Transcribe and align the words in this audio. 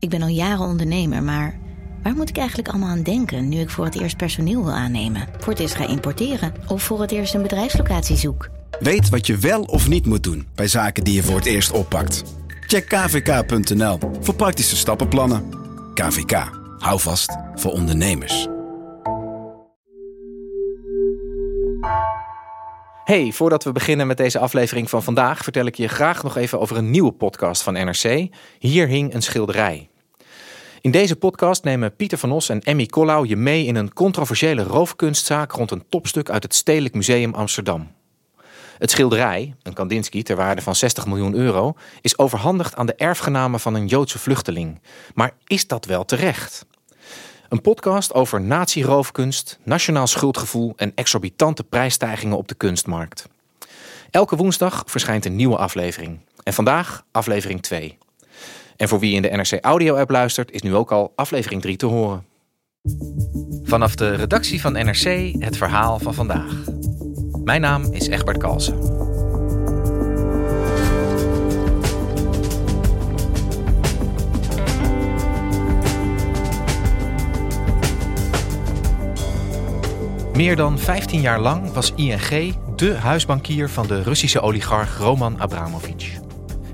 Ik 0.00 0.08
ben 0.08 0.22
al 0.22 0.28
jaren 0.28 0.66
ondernemer, 0.66 1.22
maar 1.22 1.58
waar 2.02 2.14
moet 2.14 2.28
ik 2.28 2.36
eigenlijk 2.36 2.68
allemaal 2.68 2.88
aan 2.88 3.02
denken 3.02 3.48
nu 3.48 3.60
ik 3.60 3.70
voor 3.70 3.84
het 3.84 4.00
eerst 4.00 4.16
personeel 4.16 4.64
wil 4.64 4.72
aannemen, 4.72 5.28
voor 5.38 5.52
het 5.52 5.62
eerst 5.62 5.74
ga 5.74 5.88
importeren 5.88 6.54
of 6.68 6.82
voor 6.82 7.00
het 7.00 7.10
eerst 7.10 7.34
een 7.34 7.42
bedrijfslocatie 7.42 8.16
zoek? 8.16 8.48
Weet 8.78 9.08
wat 9.08 9.26
je 9.26 9.36
wel 9.36 9.62
of 9.62 9.88
niet 9.88 10.06
moet 10.06 10.22
doen 10.22 10.46
bij 10.54 10.68
zaken 10.68 11.04
die 11.04 11.14
je 11.14 11.22
voor 11.22 11.36
het 11.36 11.46
eerst 11.46 11.70
oppakt. 11.70 12.24
Check 12.66 12.88
kvk.nl 12.88 13.98
voor 14.20 14.34
praktische 14.34 14.76
stappenplannen. 14.76 15.44
KVK, 15.94 16.50
hou 16.78 17.00
vast 17.00 17.36
voor 17.54 17.72
ondernemers. 17.72 18.48
Hey, 23.04 23.32
voordat 23.32 23.64
we 23.64 23.72
beginnen 23.72 24.06
met 24.06 24.16
deze 24.16 24.38
aflevering 24.38 24.90
van 24.90 25.02
vandaag, 25.02 25.42
vertel 25.42 25.66
ik 25.66 25.74
je 25.74 25.88
graag 25.88 26.22
nog 26.22 26.36
even 26.36 26.60
over 26.60 26.76
een 26.76 26.90
nieuwe 26.90 27.12
podcast 27.12 27.62
van 27.62 27.72
NRC. 27.72 28.28
Hier 28.58 28.86
hing 28.86 29.14
een 29.14 29.22
schilderij. 29.22 29.89
In 30.82 30.90
deze 30.90 31.16
podcast 31.16 31.64
nemen 31.64 31.96
Pieter 31.96 32.18
van 32.18 32.32
Os 32.32 32.48
en 32.48 32.60
Emmy 32.60 32.86
Collau 32.86 33.28
je 33.28 33.36
mee 33.36 33.64
in 33.64 33.76
een 33.76 33.92
controversiële 33.92 34.62
roofkunstzaak 34.62 35.52
rond 35.52 35.70
een 35.70 35.84
topstuk 35.88 36.30
uit 36.30 36.42
het 36.42 36.54
Stedelijk 36.54 36.94
Museum 36.94 37.34
Amsterdam. 37.34 37.90
Het 38.78 38.90
schilderij, 38.90 39.54
een 39.62 39.72
Kandinsky 39.72 40.22
ter 40.22 40.36
waarde 40.36 40.62
van 40.62 40.74
60 40.74 41.06
miljoen 41.06 41.34
euro, 41.34 41.74
is 42.00 42.18
overhandigd 42.18 42.76
aan 42.76 42.86
de 42.86 42.94
erfgenamen 42.94 43.60
van 43.60 43.74
een 43.74 43.86
Joodse 43.86 44.18
vluchteling. 44.18 44.80
Maar 45.14 45.32
is 45.46 45.66
dat 45.66 45.84
wel 45.84 46.04
terecht? 46.04 46.66
Een 47.48 47.60
podcast 47.60 48.14
over 48.14 48.40
nazi-roofkunst, 48.40 49.58
nationaal 49.62 50.06
schuldgevoel 50.06 50.72
en 50.76 50.92
exorbitante 50.94 51.64
prijsstijgingen 51.64 52.36
op 52.36 52.48
de 52.48 52.54
kunstmarkt. 52.54 53.28
Elke 54.10 54.36
woensdag 54.36 54.82
verschijnt 54.86 55.24
een 55.24 55.36
nieuwe 55.36 55.56
aflevering. 55.56 56.20
En 56.42 56.52
vandaag 56.52 57.04
aflevering 57.10 57.62
2. 57.62 57.98
En 58.80 58.88
voor 58.88 58.98
wie 58.98 59.14
in 59.14 59.22
de 59.22 59.28
NRC 59.28 59.58
Audio 59.60 59.96
app 59.96 60.10
luistert, 60.10 60.50
is 60.50 60.62
nu 60.62 60.74
ook 60.74 60.92
al 60.92 61.12
aflevering 61.16 61.62
3 61.62 61.76
te 61.76 61.86
horen. 61.86 62.24
Vanaf 63.62 63.94
de 63.94 64.14
redactie 64.14 64.60
van 64.60 64.72
NRC 64.72 65.34
het 65.38 65.56
verhaal 65.56 65.98
van 65.98 66.14
vandaag. 66.14 66.54
Mijn 67.44 67.60
naam 67.60 67.92
is 67.92 68.08
Egbert 68.08 68.38
Kalsen. 68.38 68.78
Meer 80.32 80.56
dan 80.56 80.78
15 80.78 81.20
jaar 81.20 81.40
lang 81.40 81.72
was 81.72 81.92
ING 81.96 82.54
de 82.76 82.94
huisbankier 82.94 83.68
van 83.68 83.86
de 83.86 84.02
Russische 84.02 84.40
oligarch 84.40 84.98
Roman 84.98 85.40
Abramovich. 85.40 86.29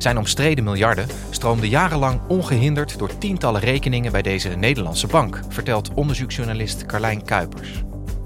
Zijn 0.06 0.18
omstreden 0.18 0.64
miljarden 0.64 1.06
stroomden 1.30 1.68
jarenlang 1.68 2.20
ongehinderd 2.28 2.98
door 2.98 3.18
tientallen 3.18 3.60
rekeningen 3.60 4.12
bij 4.12 4.22
deze 4.22 4.48
Nederlandse 4.48 5.06
bank, 5.06 5.40
vertelt 5.48 5.90
onderzoeksjournalist 5.94 6.86
Carlijn 6.86 7.24
Kuipers. 7.24 7.82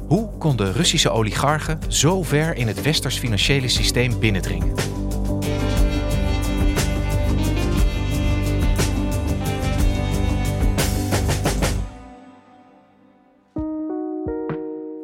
Hoe 0.06 0.30
konden 0.38 0.72
Russische 0.72 1.10
oligarchen 1.10 1.78
zo 1.88 2.22
ver 2.22 2.56
in 2.56 2.66
het 2.66 2.82
westers 2.82 3.18
financiële 3.18 3.68
systeem 3.68 4.18
binnendringen? 4.18 4.74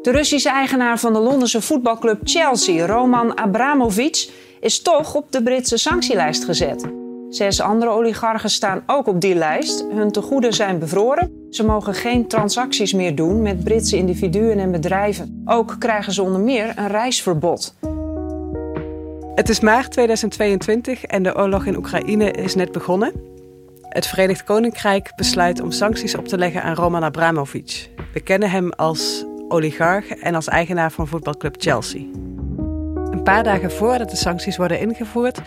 De 0.02 0.10
Russische 0.12 0.50
eigenaar 0.50 0.98
van 0.98 1.12
de 1.12 1.19
Londense 1.19 1.60
voetbalclub 1.60 2.20
Chelsea, 2.24 2.86
Roman 2.86 3.38
Abramovich, 3.38 4.30
is 4.61 4.83
toch 4.83 5.15
op 5.15 5.33
de 5.33 5.43
Britse 5.43 5.77
sanctielijst 5.77 6.45
gezet. 6.45 6.87
Zes 7.29 7.61
andere 7.61 7.91
oligarchen 7.91 8.51
staan 8.51 8.83
ook 8.87 9.07
op 9.07 9.21
die 9.21 9.35
lijst. 9.35 9.85
Hun 9.91 10.11
tegoeden 10.11 10.53
zijn 10.53 10.79
bevroren. 10.79 11.47
Ze 11.51 11.65
mogen 11.65 11.95
geen 11.95 12.29
transacties 12.29 12.93
meer 12.93 13.15
doen 13.15 13.43
met 13.43 13.65
Britse 13.65 13.97
individuen 13.97 14.59
en 14.59 14.71
bedrijven. 14.71 15.43
Ook 15.45 15.77
krijgen 15.79 16.12
ze 16.12 16.23
onder 16.23 16.41
meer 16.41 16.73
een 16.77 16.89
reisverbod. 16.89 17.75
Het 19.34 19.49
is 19.49 19.61
maart 19.61 19.93
2022 19.93 21.05
en 21.05 21.22
de 21.22 21.37
oorlog 21.37 21.66
in 21.66 21.77
Oekraïne 21.77 22.31
is 22.31 22.55
net 22.55 22.72
begonnen. 22.72 23.12
Het 23.83 24.06
Verenigd 24.06 24.45
Koninkrijk 24.45 25.12
besluit 25.16 25.61
om 25.61 25.71
sancties 25.71 26.16
op 26.16 26.28
te 26.28 26.39
leggen 26.39 26.62
aan 26.62 26.75
Roman 26.75 27.05
Abramovich. 27.05 27.89
We 28.12 28.21
kennen 28.21 28.50
hem 28.50 28.71
als 28.71 29.25
oligarch 29.49 30.09
en 30.09 30.34
als 30.34 30.49
eigenaar 30.49 30.93
van 30.93 31.06
voetbalclub 31.06 31.55
Chelsea. 31.59 32.03
Een 33.26 33.32
paar 33.32 33.44
dagen 33.44 33.70
voordat 33.70 34.10
de 34.10 34.16
sancties 34.16 34.56
worden 34.56 34.81
ingevoerd, 34.81 35.41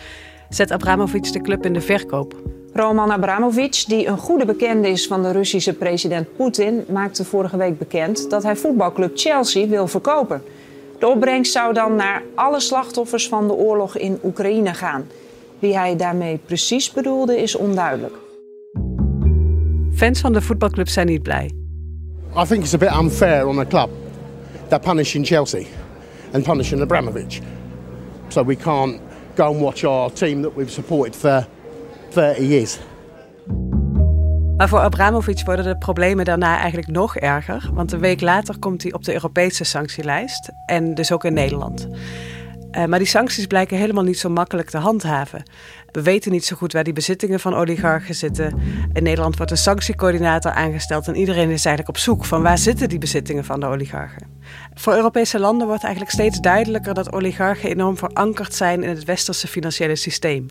zet 0.48 0.72
Abramovich 0.72 1.30
de 1.30 1.40
club 1.40 1.64
in 1.64 1.72
de 1.72 1.80
verkoop. 1.80 2.34
Roman 2.72 3.12
Abramovich, 3.12 3.84
die 3.84 4.06
een 4.06 4.18
goede 4.18 4.44
bekende 4.44 4.88
is 4.88 5.06
van 5.06 5.22
de 5.22 5.32
Russische 5.32 5.72
president 5.72 6.36
Poetin, 6.36 6.84
maakte 6.88 7.24
vorige 7.24 7.56
week 7.56 7.78
bekend 7.78 8.30
dat 8.30 8.42
hij 8.42 8.56
voetbalclub 8.56 9.18
Chelsea 9.18 9.66
wil 9.66 9.86
verkopen. 9.86 10.42
De 10.98 11.08
opbrengst 11.08 11.52
zou 11.52 11.74
dan 11.74 11.96
naar 11.96 12.22
alle 12.34 12.60
slachtoffers 12.60 13.28
van 13.28 13.46
de 13.46 13.54
oorlog 13.54 13.96
in 13.96 14.18
Oekraïne 14.24 14.74
gaan. 14.74 15.06
Wie 15.58 15.76
hij 15.76 15.96
daarmee 15.96 16.40
precies 16.44 16.92
bedoelde 16.92 17.42
is 17.42 17.56
onduidelijk. 17.56 18.14
Fans 19.92 20.20
van 20.20 20.32
de 20.32 20.40
voetbalclub 20.40 20.88
zijn 20.88 21.06
niet 21.06 21.22
blij. 21.22 21.50
I 22.36 22.44
think 22.44 22.62
it's 22.62 22.74
a 22.74 22.78
bit 22.78 22.92
unfair 23.00 23.46
on 23.46 23.56
the 23.56 23.66
club. 23.66 23.88
They're 24.68 24.84
punishing 24.84 25.26
Chelsea 25.26 25.64
and 26.32 26.42
punishing 26.42 26.80
Abramovich. 26.80 27.40
So 28.30 28.44
we 28.44 28.56
can't 28.56 29.00
go 29.34 29.44
and 29.44 29.60
watch 29.60 29.84
our 29.84 30.12
team 30.12 30.42
that 30.42 30.54
we've 30.54 30.70
supported 30.70 31.16
for 31.16 31.46
30 32.14 32.46
years. 32.46 32.78
Maar 34.56 34.68
voor 34.68 34.78
Abramovich 34.78 35.44
worden 35.44 35.64
de 35.64 35.76
problemen 35.76 36.24
daarna 36.24 36.58
eigenlijk 36.58 36.88
nog 36.88 37.16
erger. 37.16 37.70
Want 37.72 37.92
een 37.92 38.00
week 38.00 38.20
later 38.20 38.58
komt 38.58 38.82
hij 38.82 38.92
op 38.92 39.04
de 39.04 39.12
Europese 39.12 39.64
sanctielijst. 39.64 40.50
En 40.66 40.94
dus 40.94 41.12
ook 41.12 41.24
in 41.24 41.32
Nederland. 41.32 41.88
Uh, 42.72 42.84
maar 42.84 42.98
die 42.98 43.08
sancties 43.08 43.46
blijken 43.46 43.76
helemaal 43.76 44.04
niet 44.04 44.18
zo 44.18 44.28
makkelijk 44.28 44.70
te 44.70 44.78
handhaven. 44.78 45.42
We 45.92 46.02
weten 46.02 46.32
niet 46.32 46.44
zo 46.44 46.56
goed 46.56 46.72
waar 46.72 46.84
die 46.84 46.92
bezittingen 46.92 47.40
van 47.40 47.54
oligarchen 47.54 48.14
zitten. 48.14 48.60
In 48.92 49.02
Nederland 49.02 49.36
wordt 49.36 49.50
een 49.50 49.56
sanctiecoördinator 49.56 50.52
aangesteld 50.52 51.08
en 51.08 51.16
iedereen 51.16 51.50
is 51.50 51.64
eigenlijk 51.64 51.88
op 51.88 52.02
zoek 52.02 52.24
van 52.24 52.42
waar 52.42 52.58
zitten 52.58 52.88
die 52.88 52.98
bezittingen 52.98 53.44
van 53.44 53.60
de 53.60 53.66
oligarchen. 53.66 54.38
Voor 54.74 54.94
Europese 54.94 55.38
landen 55.38 55.66
wordt 55.66 55.82
eigenlijk 55.82 56.12
steeds 56.12 56.40
duidelijker 56.40 56.94
dat 56.94 57.12
oligarchen 57.12 57.70
enorm 57.70 57.96
verankerd 57.96 58.54
zijn 58.54 58.82
in 58.82 58.88
het 58.88 59.04
westerse 59.04 59.48
financiële 59.48 59.96
systeem. 59.96 60.46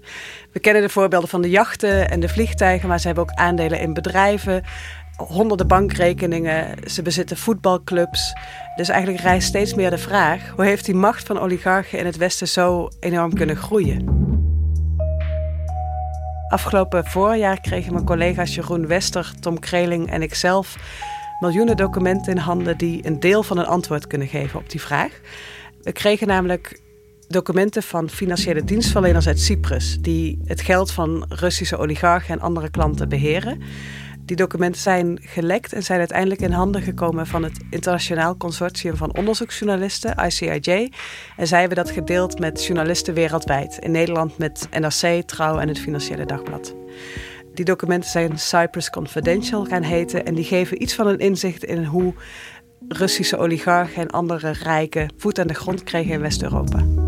We 0.51 0.59
kennen 0.59 0.81
de 0.81 0.89
voorbeelden 0.89 1.29
van 1.29 1.41
de 1.41 1.49
jachten 1.49 2.09
en 2.09 2.19
de 2.19 2.29
vliegtuigen, 2.29 2.87
maar 2.87 2.99
ze 2.99 3.05
hebben 3.07 3.23
ook 3.23 3.33
aandelen 3.33 3.79
in 3.79 3.93
bedrijven, 3.93 4.63
honderden 5.27 5.67
bankrekeningen, 5.67 6.89
ze 6.89 7.01
bezitten 7.01 7.37
voetbalclubs. 7.37 8.33
Dus 8.75 8.89
eigenlijk 8.89 9.23
rijst 9.23 9.47
steeds 9.47 9.73
meer 9.73 9.89
de 9.89 9.97
vraag: 9.97 10.53
hoe 10.55 10.65
heeft 10.65 10.85
die 10.85 10.95
macht 10.95 11.25
van 11.25 11.39
oligarchen 11.39 11.99
in 11.99 12.05
het 12.05 12.17
Westen 12.17 12.47
zo 12.47 12.89
enorm 12.99 13.33
kunnen 13.33 13.55
groeien? 13.55 14.27
Afgelopen 16.49 17.05
voorjaar 17.05 17.61
kregen 17.61 17.93
mijn 17.93 18.05
collega's 18.05 18.55
Jeroen 18.55 18.87
Wester, 18.87 19.31
Tom 19.39 19.59
Kreling 19.59 20.11
en 20.11 20.21
ikzelf 20.21 20.77
miljoenen 21.39 21.77
documenten 21.77 22.31
in 22.31 22.37
handen 22.37 22.77
die 22.77 23.05
een 23.05 23.19
deel 23.19 23.43
van 23.43 23.57
een 23.57 23.65
antwoord 23.65 24.07
kunnen 24.07 24.27
geven 24.27 24.59
op 24.59 24.69
die 24.69 24.81
vraag. 24.81 25.19
We 25.81 25.91
kregen 25.91 26.27
namelijk 26.27 26.79
documenten 27.27 27.83
van 27.83 28.09
financiële 28.09 28.63
dienstverleners 28.63 29.27
uit 29.27 29.39
Cyprus, 29.39 29.97
die 30.01 30.39
het 30.45 30.61
geld 30.61 30.91
van 30.91 31.25
Russische 31.29 31.77
oligarchen 31.77 32.33
en 32.33 32.41
andere 32.41 32.69
klanten 32.69 33.09
beheren. 33.09 33.61
Die 34.29 34.37
documenten 34.37 34.81
zijn 34.81 35.19
gelekt 35.21 35.73
en 35.73 35.83
zijn 35.83 35.99
uiteindelijk 35.99 36.41
in 36.41 36.51
handen 36.51 36.81
gekomen 36.81 37.27
van 37.27 37.43
het 37.43 37.59
Internationaal 37.69 38.37
Consortium 38.37 38.95
van 38.95 39.15
Onderzoeksjournalisten, 39.17 40.25
ICIJ. 40.25 40.91
En 41.37 41.47
zij 41.47 41.59
hebben 41.59 41.77
dat 41.77 41.91
gedeeld 41.91 42.39
met 42.39 42.65
journalisten 42.65 43.13
wereldwijd. 43.13 43.77
In 43.77 43.91
Nederland 43.91 44.37
met 44.37 44.67
NRC, 44.71 45.27
Trouw 45.27 45.57
en 45.57 45.67
het 45.67 45.79
Financiële 45.79 46.25
Dagblad. 46.25 46.75
Die 47.53 47.65
documenten 47.65 48.09
zijn 48.09 48.39
Cyprus 48.39 48.89
Confidential 48.89 49.65
gaan 49.65 49.83
heten 49.83 50.25
en 50.25 50.35
die 50.35 50.45
geven 50.45 50.81
iets 50.81 50.93
van 50.93 51.07
een 51.07 51.19
inzicht 51.19 51.63
in 51.63 51.83
hoe 51.83 52.13
Russische 52.87 53.37
oligarchen 53.37 54.01
en 54.01 54.09
andere 54.09 54.51
rijken 54.51 55.13
voet 55.17 55.39
aan 55.39 55.47
de 55.47 55.53
grond 55.53 55.83
kregen 55.83 56.13
in 56.13 56.21
West-Europa. 56.21 56.98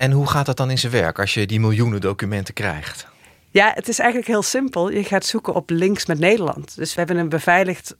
En 0.00 0.12
hoe 0.12 0.26
gaat 0.26 0.46
dat 0.46 0.56
dan 0.56 0.70
in 0.70 0.78
zijn 0.78 0.92
werk 0.92 1.18
als 1.18 1.34
je 1.34 1.46
die 1.46 1.60
miljoenen 1.60 2.00
documenten 2.00 2.54
krijgt? 2.54 3.06
Ja, 3.50 3.72
het 3.74 3.88
is 3.88 3.98
eigenlijk 3.98 4.30
heel 4.30 4.42
simpel. 4.42 4.90
Je 4.90 5.04
gaat 5.04 5.24
zoeken 5.24 5.54
op 5.54 5.70
links 5.70 6.06
met 6.06 6.18
Nederland. 6.18 6.76
Dus 6.76 6.94
we 6.94 6.98
hebben 6.98 7.16
een 7.16 7.28
beveiligd 7.28 7.96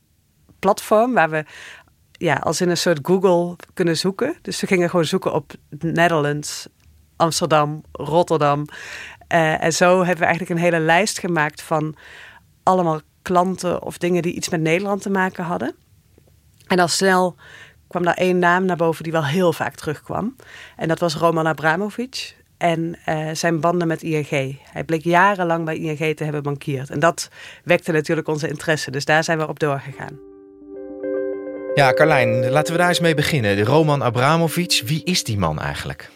platform 0.59 1.15
waar 1.15 1.31
we 1.31 1.45
ja, 2.13 2.35
als 2.35 2.61
in 2.61 2.69
een 2.69 2.77
soort 2.77 2.99
Google 3.03 3.57
kunnen 3.75 3.97
zoeken. 3.97 4.37
Dus 4.43 4.61
we 4.61 4.67
gingen 4.67 4.91
gewoon 4.91 5.05
zoeken 5.05 5.33
op 5.33 5.53
Netherlands, 5.79 6.69
Amsterdam, 7.17 7.83
Rotterdam. 7.93 8.65
Uh, 9.33 9.63
en 9.63 9.73
zo 9.73 9.97
hebben 9.99 10.19
we 10.19 10.25
eigenlijk 10.25 10.51
een 10.51 10.65
hele 10.65 10.85
lijst 10.85 11.19
gemaakt 11.19 11.63
van 11.63 11.97
allemaal 12.63 13.01
klanten 13.23 13.83
of 13.83 13.99
dingen 13.99 14.23
die 14.23 14.35
iets 14.35 14.49
met 14.49 14.61
Nederland 14.61 15.03
te 15.03 15.11
maken 15.11 15.45
hadden. 15.45 15.75
En 16.67 16.79
al 16.79 16.89
snel 16.89 17.37
kwam 17.91 18.03
daar 18.03 18.15
één 18.15 18.39
naam 18.39 18.65
naar 18.65 18.77
boven 18.77 19.03
die 19.03 19.13
wel 19.13 19.25
heel 19.25 19.53
vaak 19.53 19.75
terugkwam. 19.75 20.37
En 20.77 20.89
dat 20.89 20.99
was 20.99 21.15
Roman 21.15 21.47
Abramovich. 21.47 22.35
en 22.59 22.99
uh, 23.09 23.29
zijn 23.33 23.61
banden 23.61 23.89
met 23.89 24.03
ING. 24.03 24.59
Hij 24.73 24.85
bleek 24.85 25.05
jarenlang 25.05 25.65
bij 25.65 25.77
ING 25.77 26.17
te 26.17 26.25
hebben 26.25 26.43
bankierd. 26.43 26.91
En 26.91 26.99
dat 26.99 27.29
wekte 27.65 27.93
natuurlijk 27.93 28.29
onze 28.29 28.49
interesse, 28.49 28.91
dus 28.91 29.05
daar 29.05 29.25
zijn 29.25 29.39
we 29.39 29.49
op 29.49 29.59
doorgegaan. 29.59 30.19
Ja, 31.75 31.93
Carlijn, 31.93 32.51
laten 32.51 32.73
we 32.73 32.79
daar 32.79 32.89
eens 32.89 33.01
mee 33.01 33.15
beginnen. 33.15 33.57
De 33.57 33.65
Roman 33.65 34.03
Abramovic, 34.03 34.83
wie 34.87 35.05
is 35.05 35.25
die 35.25 35.39
man 35.39 35.59
eigenlijk? 35.59 36.11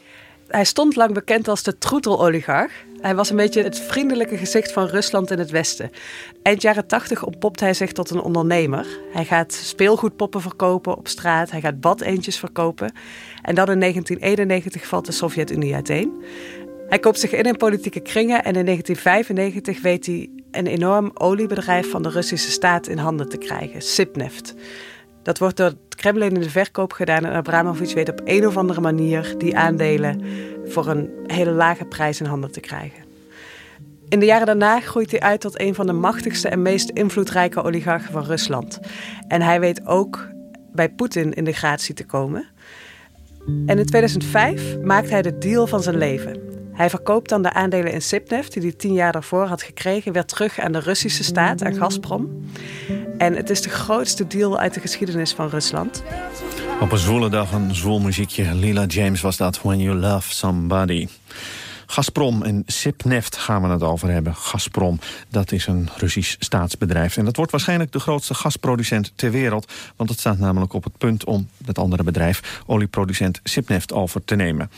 Hij 0.49 0.65
stond 0.65 0.97
lang 0.97 1.15
bekend 1.15 1.49
als 1.49 1.63
de 1.63 1.79
troeteloligarch. 1.79 2.73
Hij 3.01 3.15
was 3.15 3.31
een 3.31 3.37
beetje 3.37 3.63
het 3.63 3.81
vriendelijke 3.81 4.37
gezicht 4.37 4.73
van 4.73 4.87
Rusland 4.87 5.31
in 5.31 5.39
het 5.39 5.51
Westen. 5.51 5.91
Eind 6.43 6.63
jaren 6.63 6.87
tachtig 6.87 7.25
ontpopt 7.25 7.61
hij 7.61 7.75
zich 7.75 7.93
tot 7.93 8.11
een 8.11 8.21
ondernemer. 8.21 8.87
Hij 9.13 9.25
gaat 9.25 9.53
speelgoedpoppen 9.53 10.41
verkopen 10.41 10.97
op 10.97 11.09
straat. 11.09 11.51
Hij 11.51 11.61
gaat 11.61 11.81
badeentjes 11.81 12.39
verkopen. 12.39 12.93
En 13.43 13.55
dan 13.55 13.71
in 13.71 13.81
1991 13.81 14.87
valt 14.87 15.07
de 15.07 15.13
Sovjet-Unie 15.13 15.75
uiteen. 15.75 16.23
Hij 16.89 16.99
koopt 16.99 17.21
zich 17.21 17.33
in 17.33 17.45
in 17.45 17.57
politieke 17.57 18.01
kringen 18.01 18.45
en 18.45 18.55
in 18.57 18.65
1995 18.65 19.83
weet 19.83 20.07
hij 20.07 20.31
een 20.51 20.67
enorm 20.67 21.11
oliebedrijf 21.15 21.91
van 21.91 22.03
de 22.03 22.09
Russische 22.09 22.51
staat 22.51 22.87
in 22.87 22.99
handen 22.99 23.29
te 23.29 23.39
krijgen, 23.39 23.83
Sipneft. 23.83 24.55
Dat 25.25 25.39
wordt 25.39 25.57
door 25.57 25.67
het 25.67 25.95
Kremlin 25.95 26.35
in 26.35 26.41
de 26.41 26.51
verkoop 26.51 26.93
gedaan 26.93 27.25
en 27.25 27.33
Abramovic 27.33 27.95
weet 27.95 28.09
op 28.09 28.21
een 28.25 28.47
of 28.47 28.57
andere 28.57 28.81
manier 28.81 29.35
die 29.39 29.57
aandelen 29.57 30.23
voor 30.65 30.87
een 30.87 31.11
hele 31.27 31.51
lage 31.51 31.85
prijs 31.85 32.21
in 32.21 32.27
handen 32.27 32.53
te 32.53 32.61
krijgen. 32.61 33.05
In 34.09 34.21
de 34.21 34.27
jaren 34.27 34.47
daarna 34.47 34.81
groeit 34.81 35.11
hij 35.11 35.21
uit 35.21 35.41
tot 35.41 35.61
een 35.61 35.75
van 35.75 35.87
de 35.87 35.93
machtigste 35.93 36.49
en 36.49 36.63
meest 36.63 36.91
invloedrijke 36.91 37.63
oligarchen 37.63 38.13
van 38.13 38.25
Rusland. 38.25 38.81
En 39.29 39.43
hij 39.43 39.61
weet 39.61 39.87
ook 39.87 40.29
bij 40.73 40.89
Poetin 40.89 41.33
in 41.33 41.45
de 41.45 41.53
gratie 41.53 41.95
te 41.95 42.07
komen. 42.07 42.45
En 43.47 43.79
in 43.79 43.87
2005 43.87 44.81
maakt 44.83 45.11
hij 45.11 45.23
de 45.23 45.39
deal 45.39 45.67
van 45.67 45.83
zijn 45.83 45.97
leven. 45.97 46.54
Hij 46.75 46.91
verkoopt 46.91 47.29
dan 47.29 47.43
de 47.43 47.53
aandelen 47.53 47.93
in 47.93 48.03
Sipneft, 48.03 48.53
die 48.53 48.63
hij 48.63 48.73
tien 48.73 48.93
jaar 48.93 49.13
daarvoor 49.13 49.47
had 49.47 49.63
gekregen, 49.63 50.13
weer 50.13 50.25
terug 50.25 50.59
aan 50.61 50.73
de 50.73 50.79
Russische 50.79 51.25
staat, 51.25 51.63
aan 51.65 51.75
Gazprom. 51.75 52.45
En 53.19 53.35
het 53.35 53.51
is 53.51 53.63
de 53.63 53.69
grootste 53.69 54.27
deal 54.27 54.59
uit 54.59 54.75
de 54.75 54.81
geschiedenis 54.81 55.33
van 55.33 55.49
Rusland. 55.49 56.03
Op 56.81 56.93
een 56.93 56.99
zwoele 56.99 57.29
dag 57.29 57.53
een 57.53 57.75
zwoel 57.75 58.01
muziekje. 58.01 58.55
Lila 58.55 58.85
James 58.85 59.21
was 59.21 59.37
dat, 59.37 59.63
When 59.63 59.81
You 59.81 59.97
Love 59.97 60.33
Somebody. 60.33 61.09
Gazprom 61.95 62.43
en 62.43 62.63
Sipneft 62.67 63.37
gaan 63.37 63.63
we 63.63 63.69
het 63.69 63.83
over 63.83 64.11
hebben. 64.11 64.35
Gazprom, 64.35 64.99
dat 65.29 65.53
is 65.53 65.67
een 65.67 65.89
Russisch 65.97 66.37
staatsbedrijf. 66.39 67.17
En 67.17 67.25
dat 67.25 67.37
wordt 67.37 67.51
waarschijnlijk 67.51 67.93
de 67.93 67.99
grootste 67.99 68.35
gasproducent 68.35 69.13
ter 69.15 69.31
wereld. 69.31 69.73
Want 69.97 70.11
het 70.11 70.19
staat 70.19 70.39
namelijk 70.39 70.73
op 70.73 70.85
het 70.85 70.99
punt 70.99 71.25
om 71.25 71.49
het 71.65 71.79
andere 71.79 72.03
bedrijf... 72.03 72.63
olieproducent 72.67 73.41
Sipneft 73.43 73.93
over 73.93 74.25
te 74.25 74.35
nemen. 74.35 74.71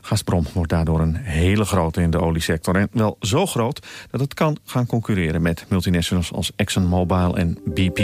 Gazprom 0.00 0.46
wordt 0.52 0.70
daardoor 0.70 1.00
een 1.00 1.16
hele 1.16 1.64
grote 1.64 2.00
in 2.00 2.10
de 2.10 2.20
oliesector. 2.20 2.76
En 2.76 2.88
wel 2.92 3.16
zo 3.20 3.46
groot 3.46 3.86
dat 4.10 4.20
het 4.20 4.34
kan 4.34 4.56
gaan 4.64 4.86
concurreren 4.86 5.42
met 5.42 5.64
multinationals 5.68 6.32
als 6.32 6.52
ExxonMobil 6.56 7.36
en 7.36 7.58
BP. 7.64 7.98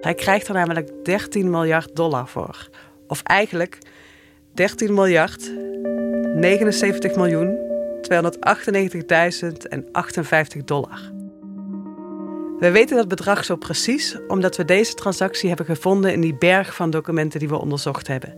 Hij 0.00 0.14
krijgt 0.14 0.48
er 0.48 0.54
namelijk 0.54 0.90
13 1.04 1.50
miljard 1.50 1.96
dollar 1.96 2.28
voor. 2.28 2.68
Of 3.06 3.22
eigenlijk 3.22 3.78
13 4.54 4.94
miljard 4.94 5.52
79 6.34 7.16
miljoen 7.16 7.58
298.058 8.02 8.08
dollar. 10.64 11.12
We 12.58 12.70
weten 12.70 12.96
dat 12.96 13.08
bedrag 13.08 13.44
zo 13.44 13.56
precies 13.56 14.16
omdat 14.28 14.56
we 14.56 14.64
deze 14.64 14.94
transactie 14.94 15.48
hebben 15.48 15.66
gevonden 15.66 16.12
in 16.12 16.20
die 16.20 16.34
berg 16.34 16.74
van 16.74 16.90
documenten 16.90 17.38
die 17.38 17.48
we 17.48 17.60
onderzocht 17.60 18.06
hebben. 18.06 18.34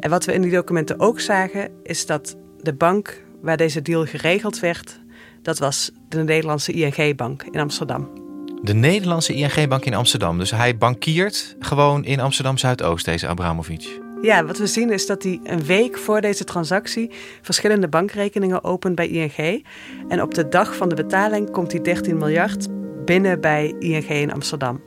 En 0.00 0.10
wat 0.10 0.24
we 0.24 0.32
in 0.32 0.42
die 0.42 0.50
documenten 0.50 1.00
ook 1.00 1.20
zagen, 1.20 1.70
is 1.82 2.06
dat 2.06 2.36
de 2.60 2.74
bank 2.74 3.22
waar 3.42 3.56
deze 3.56 3.82
deal 3.82 4.04
geregeld 4.04 4.60
werd, 4.60 5.00
dat 5.42 5.58
was 5.58 5.90
de 6.08 6.22
Nederlandse 6.22 6.72
ING-bank 6.72 7.42
in 7.42 7.60
Amsterdam. 7.60 8.26
De 8.62 8.74
Nederlandse 8.74 9.34
ING-bank 9.34 9.84
in 9.84 9.94
Amsterdam. 9.94 10.38
Dus 10.38 10.50
hij 10.50 10.76
bankiert 10.76 11.56
gewoon 11.58 12.04
in 12.04 12.20
Amsterdam 12.20 12.58
Zuidoost, 12.58 13.04
deze 13.04 13.26
Abramovic. 13.26 14.06
Ja, 14.22 14.44
wat 14.44 14.58
we 14.58 14.66
zien 14.66 14.90
is 14.90 15.06
dat 15.06 15.22
hij 15.22 15.40
een 15.44 15.64
week 15.64 15.98
voor 15.98 16.20
deze 16.20 16.44
transactie 16.44 17.10
verschillende 17.42 17.88
bankrekeningen 17.88 18.64
opent 18.64 18.94
bij 18.94 19.08
ING. 19.08 19.64
En 20.08 20.22
op 20.22 20.34
de 20.34 20.48
dag 20.48 20.76
van 20.76 20.88
de 20.88 20.94
betaling 20.94 21.50
komt 21.50 21.70
die 21.70 21.80
13 21.80 22.18
miljard 22.18 22.66
binnen 23.04 23.40
bij 23.40 23.74
ING 23.78 24.08
in 24.08 24.32
Amsterdam. 24.32 24.80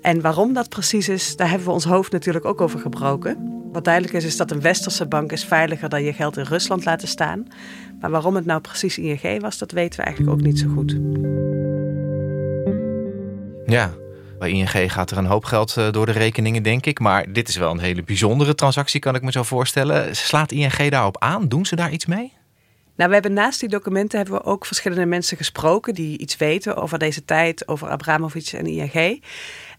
En 0.00 0.20
waarom 0.20 0.52
dat 0.52 0.68
precies 0.68 1.08
is, 1.08 1.36
daar 1.36 1.48
hebben 1.48 1.66
we 1.66 1.72
ons 1.72 1.84
hoofd 1.84 2.12
natuurlijk 2.12 2.44
ook 2.44 2.60
over 2.60 2.78
gebroken. 2.78 3.62
Wat 3.72 3.84
duidelijk 3.84 4.14
is, 4.14 4.24
is 4.24 4.36
dat 4.36 4.50
een 4.50 4.60
westerse 4.60 5.06
bank 5.06 5.32
is 5.32 5.44
veiliger 5.44 5.88
dan 5.88 6.02
je 6.02 6.12
geld 6.12 6.36
in 6.36 6.44
Rusland 6.44 6.84
laten 6.84 7.08
staan. 7.08 7.46
Maar 8.00 8.10
waarom 8.10 8.34
het 8.34 8.44
nou 8.44 8.60
precies 8.60 8.98
ING 8.98 9.40
was, 9.40 9.58
dat 9.58 9.70
weten 9.70 9.98
we 9.98 10.04
eigenlijk 10.04 10.36
ook 10.36 10.44
niet 10.44 10.58
zo 10.58 10.68
goed. 10.68 10.98
Ja, 13.66 13.94
bij 14.44 14.52
ING 14.52 14.92
gaat 14.92 15.10
er 15.10 15.16
een 15.16 15.26
hoop 15.26 15.44
geld 15.44 15.76
eh, 15.76 15.90
door 15.90 16.06
de 16.06 16.12
rekeningen, 16.12 16.62
denk 16.62 16.86
ik. 16.86 16.98
Maar 16.98 17.32
dit 17.32 17.48
is 17.48 17.56
wel 17.56 17.70
een 17.70 17.78
hele 17.78 18.02
bijzondere 18.02 18.54
transactie, 18.54 19.00
kan 19.00 19.14
ik 19.14 19.22
me 19.22 19.32
zo 19.32 19.42
voorstellen. 19.42 20.16
Slaat 20.16 20.52
ING 20.52 20.90
daarop 20.90 21.18
aan? 21.18 21.48
Doen 21.48 21.66
ze 21.66 21.76
daar 21.76 21.92
iets 21.92 22.06
mee? 22.06 22.32
Nou, 22.96 23.08
we 23.08 23.14
hebben 23.14 23.32
naast 23.32 23.60
die 23.60 23.68
documenten 23.68 24.18
hebben 24.18 24.36
we 24.36 24.44
ook 24.44 24.66
verschillende 24.66 25.06
mensen 25.06 25.36
gesproken 25.36 25.94
die 25.94 26.18
iets 26.18 26.36
weten 26.36 26.76
over 26.76 26.98
deze 26.98 27.24
tijd, 27.24 27.68
over 27.68 27.88
Abramovic 27.88 28.46
en 28.46 28.66
ING. 28.66 29.24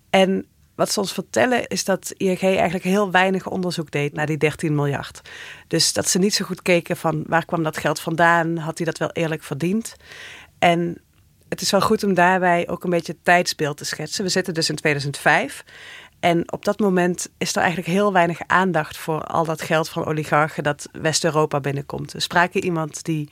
En 0.09 0.45
wat 0.75 0.91
ze 0.91 0.99
ons 0.99 1.13
vertellen 1.13 1.67
is 1.67 1.83
dat 1.83 2.13
ING 2.17 2.41
eigenlijk 2.41 2.83
heel 2.83 3.11
weinig 3.11 3.47
onderzoek 3.47 3.91
deed 3.91 4.13
naar 4.13 4.25
die 4.25 4.37
13 4.37 4.75
miljard. 4.75 5.21
Dus 5.67 5.93
dat 5.93 6.07
ze 6.07 6.19
niet 6.19 6.33
zo 6.33 6.45
goed 6.45 6.61
keken 6.61 6.97
van 6.97 7.23
waar 7.27 7.45
kwam 7.45 7.63
dat 7.63 7.77
geld 7.77 7.99
vandaan, 7.99 8.57
had 8.57 8.77
hij 8.77 8.85
dat 8.85 8.97
wel 8.97 9.11
eerlijk 9.11 9.43
verdiend. 9.43 9.95
En 10.59 11.01
het 11.49 11.61
is 11.61 11.71
wel 11.71 11.81
goed 11.81 12.03
om 12.03 12.13
daarbij 12.13 12.67
ook 12.67 12.83
een 12.83 12.89
beetje 12.89 13.11
het 13.11 13.23
tijdsbeeld 13.23 13.77
te 13.77 13.85
schetsen. 13.85 14.23
We 14.23 14.29
zitten 14.29 14.53
dus 14.53 14.69
in 14.69 14.75
2005. 14.75 15.63
En 16.19 16.51
op 16.51 16.65
dat 16.65 16.79
moment 16.79 17.29
is 17.37 17.55
er 17.55 17.61
eigenlijk 17.61 17.89
heel 17.89 18.13
weinig 18.13 18.39
aandacht 18.47 18.97
voor 18.97 19.23
al 19.23 19.45
dat 19.45 19.61
geld 19.61 19.89
van 19.89 20.05
oligarchen 20.05 20.63
dat 20.63 20.89
West-Europa 20.91 21.59
binnenkomt. 21.59 22.11
We 22.11 22.19
spraken 22.19 22.63
iemand 22.63 23.03
die 23.03 23.29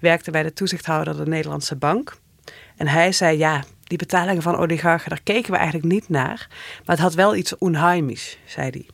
werkte 0.00 0.30
bij 0.30 0.42
de 0.42 0.52
toezichthouder 0.52 1.16
de 1.16 1.26
Nederlandse 1.26 1.76
Bank. 1.76 2.16
En 2.76 2.86
hij 2.86 3.12
zei: 3.12 3.38
Ja, 3.38 3.64
die 3.84 3.98
betalingen 3.98 4.42
van 4.42 4.56
oligarchen, 4.56 5.10
daar 5.10 5.22
keken 5.22 5.50
we 5.50 5.56
eigenlijk 5.56 5.92
niet 5.92 6.08
naar. 6.08 6.46
Maar 6.84 6.96
het 6.96 7.04
had 7.04 7.14
wel 7.14 7.36
iets 7.36 7.58
onheimisch, 7.58 8.38
zei 8.44 8.70
hij. 8.70 8.86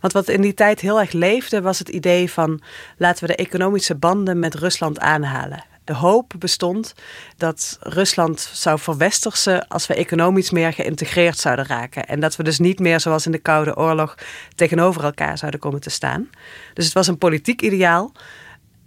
Want 0.00 0.12
wat 0.12 0.28
in 0.28 0.40
die 0.40 0.54
tijd 0.54 0.80
heel 0.80 1.00
erg 1.00 1.12
leefde, 1.12 1.60
was 1.60 1.78
het 1.78 1.88
idee 1.88 2.30
van 2.30 2.60
laten 2.96 3.26
we 3.26 3.36
de 3.36 3.42
economische 3.42 3.94
banden 3.94 4.38
met 4.38 4.54
Rusland 4.54 4.98
aanhalen 4.98 5.64
de 5.92 5.98
hoop 5.98 6.32
bestond 6.38 6.94
dat 7.36 7.76
Rusland 7.80 8.50
zou 8.52 8.78
verwestersen 8.78 9.68
als 9.68 9.86
we 9.86 9.94
economisch 9.94 10.50
meer 10.50 10.72
geïntegreerd 10.72 11.38
zouden 11.38 11.66
raken. 11.66 12.06
En 12.06 12.20
dat 12.20 12.36
we 12.36 12.42
dus 12.42 12.58
niet 12.58 12.78
meer 12.78 13.00
zoals 13.00 13.26
in 13.26 13.32
de 13.32 13.38
Koude 13.38 13.76
Oorlog 13.76 14.14
tegenover 14.54 15.04
elkaar 15.04 15.38
zouden 15.38 15.60
komen 15.60 15.80
te 15.80 15.90
staan. 15.90 16.30
Dus 16.74 16.84
het 16.84 16.94
was 16.94 17.06
een 17.06 17.18
politiek 17.18 17.62
ideaal. 17.62 18.12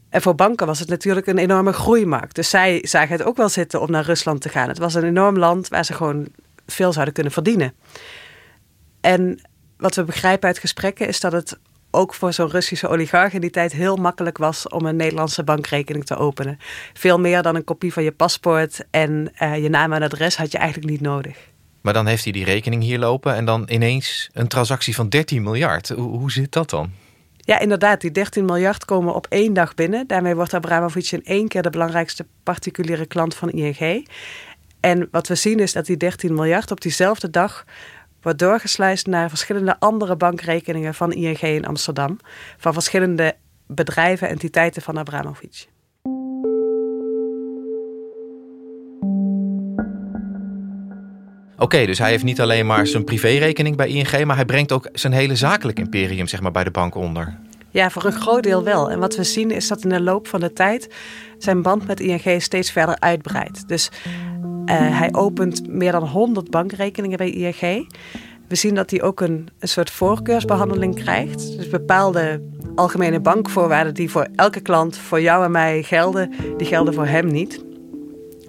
En 0.10 0.22
voor 0.22 0.36
banken 0.36 0.68
was 0.68 0.80
het 0.80 0.90
natuurlijk 0.90 1.28
een 1.28 1.38
enorme 1.38 1.74
groeimarkt. 1.74 2.36
Dus 2.36 2.50
zij 2.50 2.80
zagen 2.82 3.18
het 3.18 3.26
ook 3.26 3.38
wel 3.38 3.50
zitten 3.50 3.82
om 3.82 3.92
naar 3.92 4.06
Rusland 4.06 4.42
te 4.42 4.50
gaan. 4.50 4.68
Het 4.68 4.78
was 4.78 4.94
een 4.94 5.04
enorm 5.04 5.38
land 5.38 5.68
waar 5.68 5.86
ze 5.86 5.94
gewoon 5.94 6.28
veel 6.68 6.94
zouden 6.94 7.14
kunnen 7.14 7.34
verdienen. 7.34 7.74
En 9.02 9.42
wat 9.78 9.96
we 9.96 10.04
begrijpen 10.04 10.48
uit 10.48 10.60
gesprekken 10.60 11.08
is 11.08 11.20
dat 11.20 11.32
het 11.32 11.58
ook 11.96 12.14
voor 12.14 12.34
zo'n 12.34 12.50
Russische 12.50 12.88
oligarch 12.88 13.34
in 13.34 13.42
die 13.42 13.50
tijd 13.50 13.72
heel 13.72 13.96
makkelijk 13.96 14.38
was 14.38 14.68
om 14.68 14.86
een 14.86 14.96
Nederlandse 14.96 15.44
bankrekening 15.44 16.06
te 16.06 16.16
openen. 16.16 16.58
Veel 16.94 17.20
meer 17.20 17.42
dan 17.42 17.56
een 17.56 17.64
kopie 17.64 17.94
van 17.94 18.04
je 18.04 18.12
paspoort 18.12 18.86
en 18.92 19.32
uh, 19.42 19.58
je 19.64 19.70
naam 19.70 19.94
en 19.94 20.04
adres 20.04 20.38
had 20.38 20.52
je 20.52 20.58
eigenlijk 20.58 20.90
niet 20.90 21.02
nodig. 21.02 21.38
Maar 21.82 21.94
dan 21.94 22.06
heeft 22.06 22.24
hij 22.24 22.34
die 22.34 22.46
rekening 22.46 22.84
hier 22.84 23.00
lopen 23.00 23.36
en 23.36 23.46
dan 23.46 23.66
ineens 23.68 24.30
een 24.34 24.48
transactie 24.48 24.96
van 24.96 25.10
13 25.10 25.44
miljard. 25.44 25.90
Hoe, 25.90 26.18
hoe 26.18 26.32
zit 26.32 26.52
dat 26.52 26.70
dan? 26.70 26.92
Ja, 27.38 27.60
inderdaad. 27.60 28.02
Die 28.02 28.12
13 28.12 28.46
miljard 28.46 28.86
komen 28.86 29.16
op 29.16 29.28
één 29.30 29.54
dag 29.54 29.75
binnen. 29.75 30.08
Daarmee 30.08 30.36
wordt 30.36 30.54
Abramovic 30.54 31.12
in 31.12 31.24
één 31.24 31.48
keer 31.48 31.62
de 31.62 31.70
belangrijkste 31.70 32.25
particuliere 32.44 33.06
klant 33.06 33.36
van 33.36 33.50
ING. 33.50 34.08
En 34.80 35.08
wat 35.12 35.28
we 35.28 35.36
zien 35.36 35.60
is 35.60 35.74
dat 35.74 35.86
die 35.86 35.98
13 35.98 36.34
miljard 36.34 36.72
op 36.72 36.82
diezelfde 36.82 37.30
dag 37.30 37.66
wordt 38.25 38.39
doorgesluist 38.39 39.08
naar 39.08 39.29
verschillende 39.29 39.79
andere 39.79 40.15
bankrekeningen 40.15 40.94
van 40.94 41.12
ING 41.12 41.39
in 41.39 41.65
Amsterdam. 41.65 42.20
Van 42.58 42.74
verschillende 42.74 43.36
bedrijven, 43.67 44.29
entiteiten 44.29 44.82
van 44.82 44.98
Abramovic. 44.98 45.67
Oké, 51.58 51.86
dus 51.86 51.98
hij 51.98 52.10
heeft 52.10 52.24
niet 52.24 52.41
alleen 52.41 52.65
maar 52.65 52.88
zijn 52.88 53.03
privérekening 53.03 53.75
bij 53.75 53.88
ING, 53.88 54.25
maar 54.25 54.36
hij 54.36 54.46
brengt 54.46 54.72
ook 54.72 54.89
zijn 54.94 55.13
hele 55.13 55.36
zakelijk 55.36 55.79
imperium 55.79 56.27
zeg 56.27 56.41
maar, 56.41 56.51
bij 56.51 56.63
de 56.63 56.72
bank 56.72 56.96
onder. 56.96 57.38
Ja, 57.70 57.89
voor 57.89 58.05
een 58.05 58.12
groot 58.12 58.44
deel 58.44 58.63
wel. 58.63 58.91
En 58.91 59.00
wat 59.00 59.15
we 59.15 59.24
zien 59.24 59.51
is 59.51 59.67
dat 59.67 59.84
in 59.84 59.89
de 59.89 60.01
loop 60.01 60.27
van 60.27 60.39
de 60.39 60.53
tijd 60.53 60.94
zijn 61.38 61.62
band 61.62 61.88
met 61.88 62.00
ING 62.00 62.41
steeds 62.41 62.72
verder 62.72 63.00
uitbreidt. 63.00 63.67
Dus 63.67 63.91
uh, 64.66 65.00
hij 65.00 65.14
opent 65.14 65.68
meer 65.68 65.92
dan 65.92 66.08
100 66.08 66.50
bankrekeningen 66.50 67.18
bij 67.18 67.30
ING. 67.30 67.88
We 68.48 68.56
zien 68.56 68.76
dat 68.76 68.90
hij 68.92 69.02
ook 69.02 69.22
een, 69.22 69.48
een 69.60 69.68
soort 69.68 69.90
voorkeursbehandeling 69.90 70.96
krijgt. 70.96 71.58
Dus 71.58 71.70
bepaalde 71.70 72.42
algemene 72.76 73.20
bankvoorwaarden 73.20 73.94
die 73.94 74.12
voor 74.12 74.28
elke 74.36 74.60
klant, 74.60 74.98
voor 74.98 75.22
jou 75.22 75.44
en 75.46 75.52
mij 75.52 75.84
gelden, 75.84 76.34
die 76.58 76.68
gelden 76.68 76.94
voor 76.94 77.06
hem 77.06 77.28
niet. 77.28 77.64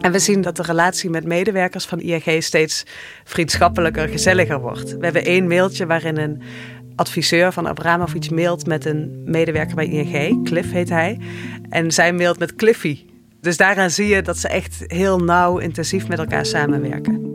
En 0.00 0.12
we 0.12 0.18
zien 0.18 0.40
dat 0.40 0.56
de 0.56 0.62
relatie 0.62 1.10
met 1.10 1.24
medewerkers 1.24 1.84
van 1.84 2.00
ING 2.00 2.42
steeds 2.42 2.84
vriendschappelijker, 3.24 4.08
gezelliger 4.08 4.60
wordt. 4.60 4.96
We 4.96 5.04
hebben 5.04 5.24
één 5.24 5.46
mailtje 5.46 5.86
waarin 5.86 6.16
een 6.16 6.42
adviseur 6.96 7.52
van 7.52 7.68
Abramovic 7.68 8.30
mailt 8.30 8.66
met 8.66 8.84
een 8.84 9.22
medewerker 9.24 9.74
bij 9.74 9.86
ING, 9.86 10.44
Cliff 10.44 10.72
heet 10.72 10.88
hij. 10.88 11.18
En 11.68 11.92
zij 11.92 12.12
mailt 12.12 12.38
met 12.38 12.54
Cliffy. 12.54 12.98
Dus 13.46 13.56
daaraan 13.56 13.90
zie 13.90 14.06
je 14.06 14.22
dat 14.22 14.38
ze 14.38 14.48
echt 14.48 14.84
heel 14.86 15.18
nauw, 15.18 15.58
intensief 15.58 16.08
met 16.08 16.18
elkaar 16.18 16.46
samenwerken. 16.46 17.34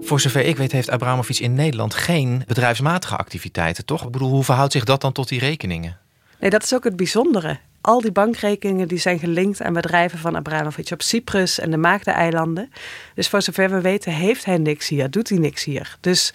Voor 0.00 0.20
zover 0.20 0.44
ik 0.44 0.56
weet 0.56 0.72
heeft 0.72 0.90
Abramovic 0.90 1.38
in 1.38 1.54
Nederland 1.54 1.94
geen 1.94 2.42
bedrijfsmatige 2.46 3.16
activiteiten, 3.16 3.84
toch? 3.84 4.04
Ik 4.04 4.10
bedoel, 4.10 4.30
hoe 4.30 4.44
verhoudt 4.44 4.72
zich 4.72 4.84
dat 4.84 5.00
dan 5.00 5.12
tot 5.12 5.28
die 5.28 5.38
rekeningen? 5.38 5.98
Nee, 6.40 6.50
dat 6.50 6.62
is 6.62 6.74
ook 6.74 6.84
het 6.84 6.96
bijzondere. 6.96 7.58
Al 7.80 8.00
die 8.00 8.12
bankrekeningen 8.12 8.88
die 8.88 8.98
zijn 8.98 9.18
gelinkt 9.18 9.62
aan 9.62 9.72
bedrijven 9.72 10.18
van 10.18 10.36
Abramovic 10.36 10.90
op 10.90 11.02
Cyprus 11.02 11.58
en 11.58 11.70
de 11.70 11.76
Maagdeneilanden. 11.76 12.70
Dus 13.14 13.28
voor 13.28 13.42
zover 13.42 13.70
we 13.70 13.80
weten 13.80 14.12
heeft 14.12 14.44
hij 14.44 14.58
niks 14.58 14.88
hier, 14.88 15.10
doet 15.10 15.28
hij 15.28 15.38
niks 15.38 15.64
hier. 15.64 15.96
Dus 16.00 16.34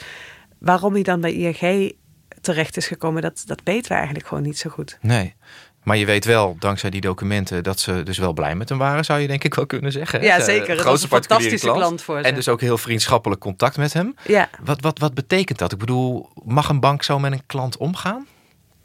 waarom 0.58 0.94
hij 0.94 1.04
dan 1.04 1.22
bij 1.22 1.34
ING 1.34 1.94
terecht 2.42 2.78
is 2.78 2.88
gekomen, 2.88 3.22
dat, 3.22 3.44
dat 3.46 3.62
weten 3.64 3.92
we 3.92 3.98
eigenlijk 3.98 4.28
gewoon 4.28 4.44
niet 4.44 4.58
zo 4.58 4.70
goed. 4.70 4.98
Nee. 5.02 5.36
Maar 5.84 5.98
je 5.98 6.06
weet 6.06 6.26
wel, 6.26 6.56
dankzij 6.60 6.90
die 6.90 7.02
documenten, 7.02 7.64
dat 7.64 7.80
ze 7.80 8.04
dus 8.04 8.18
wel 8.18 8.34
blij 8.34 8.56
met 8.56 8.70
hem 8.70 8.78
waren, 8.78 9.06
zou 9.06 9.20
je 9.20 9.28
denk 9.28 9.44
ik 9.44 9.54
wel 9.54 9.66
kunnen 9.66 9.92
zeggen. 9.92 10.22
Ja, 10.22 10.40
zeker. 10.40 10.70
Het 10.70 10.80
grootste 10.80 11.08
een 11.12 11.22
fantastische 11.22 11.72
klant, 11.72 12.02
voor 12.02 12.18
ze. 12.22 12.28
En 12.28 12.36
dus 12.36 12.48
ook 12.48 12.62
heel 12.62 12.78
vriendschappelijk 12.78 13.42
contact 13.42 13.78
met 13.78 13.94
hem. 13.94 14.16
Ja. 14.28 14.50
Wat, 14.64 14.82
wat, 14.82 15.00
wat 15.00 15.14
betekent 15.14 15.60
dat? 15.60 15.72
Ik 15.72 15.78
bedoel, 15.78 16.30
mag 16.44 16.70
een 16.70 16.80
bank 16.80 17.04
zo 17.04 17.20
met 17.20 17.32
een 17.32 17.46
klant 17.46 17.78
omgaan? 17.78 18.28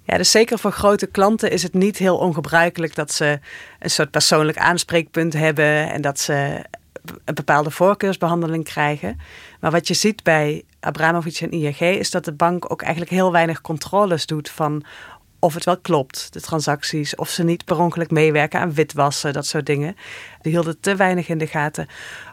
Ja, 0.02 0.16
dus 0.16 0.30
zeker 0.30 0.58
voor 0.58 0.72
grote 0.72 1.06
klanten 1.06 1.50
is 1.50 1.62
het 1.62 1.74
niet 1.74 1.98
heel 1.98 2.16
ongebruikelijk 2.16 2.94
dat 2.94 3.12
ze 3.12 3.38
een 3.78 3.90
soort 3.90 4.10
persoonlijk 4.10 4.58
aanspreekpunt 4.58 5.32
hebben 5.32 5.90
en 5.92 6.00
dat 6.00 6.20
ze 6.20 6.64
een 7.24 7.34
bepaalde 7.34 7.70
voorkeursbehandeling 7.70 8.64
krijgen. 8.64 9.20
Maar 9.60 9.70
wat 9.70 9.88
je 9.88 9.94
ziet 9.94 10.22
bij 10.22 10.64
Abramovic 10.80 11.40
en 11.40 11.50
ING 11.50 11.80
is 11.80 12.10
dat 12.10 12.24
de 12.24 12.32
bank 12.32 12.72
ook 12.72 12.82
eigenlijk 12.82 13.12
heel 13.12 13.32
weinig 13.32 13.60
controles 13.60 14.26
doet 14.26 14.50
van 14.50 14.84
of 15.38 15.54
het 15.54 15.64
wel 15.64 15.78
klopt, 15.78 16.32
de 16.32 16.40
transacties, 16.40 17.14
of 17.14 17.28
ze 17.28 17.42
niet 17.44 17.64
per 17.64 17.78
ongeluk 17.78 18.10
meewerken 18.10 18.60
aan 18.60 18.74
witwassen, 18.74 19.32
dat 19.32 19.46
soort 19.46 19.66
dingen. 19.66 19.96
Die 20.40 20.52
hielden 20.52 20.80
te 20.80 20.96
weinig 20.96 21.28
in 21.28 21.38
de 21.38 21.46
gaten 21.46 21.86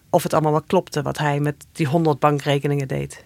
of 0.09 0.23
het 0.23 0.33
allemaal 0.33 0.51
wel 0.51 0.63
klopte 0.67 1.01
wat 1.01 1.17
hij 1.17 1.39
met 1.39 1.65
die 1.71 1.87
100 1.87 2.19
bankrekeningen 2.19 2.87
deed. 2.87 3.23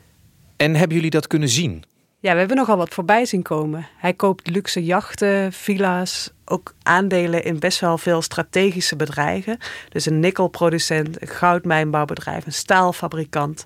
En 0.58 0.76
hebben 0.76 0.96
jullie 0.96 1.12
dat 1.12 1.28
kunnen 1.28 1.50
zien? 1.50 1.84
Ja, 2.22 2.34
we 2.34 2.40
hebben 2.40 2.58
nogal 2.58 2.78
wat 2.78 2.94
voorbij 2.94 3.26
zien 3.26 3.42
komen. 3.42 3.88
Hij 3.98 4.14
koopt 4.14 4.50
luxe 4.50 4.84
jachten, 4.84 5.54
villa's, 5.54 6.32
ook 6.46 6.74
aandelen 6.84 7.44
in 7.44 7.60
best 7.60 7.80
wel 7.80 7.98
veel 7.98 8.22
strategische 8.22 8.96
bedrijven. 8.96 9.58
Dus 9.90 10.06
een 10.06 10.20
nikkelproducent, 10.20 11.22
een 11.22 11.28
goudmijnbouwbedrijf, 11.28 12.46
een 12.46 12.54
staalfabrikant. 12.54 13.66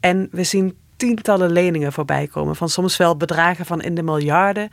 En 0.00 0.28
we 0.30 0.44
zien 0.44 0.76
tientallen 0.96 1.52
leningen 1.52 1.92
voorbij 1.92 2.26
komen. 2.26 2.56
Van 2.56 2.68
soms 2.68 2.96
wel 2.96 3.16
bedragen 3.16 3.66
van 3.66 3.82
in 3.82 3.94
de 3.94 4.02
miljarden. 4.02 4.70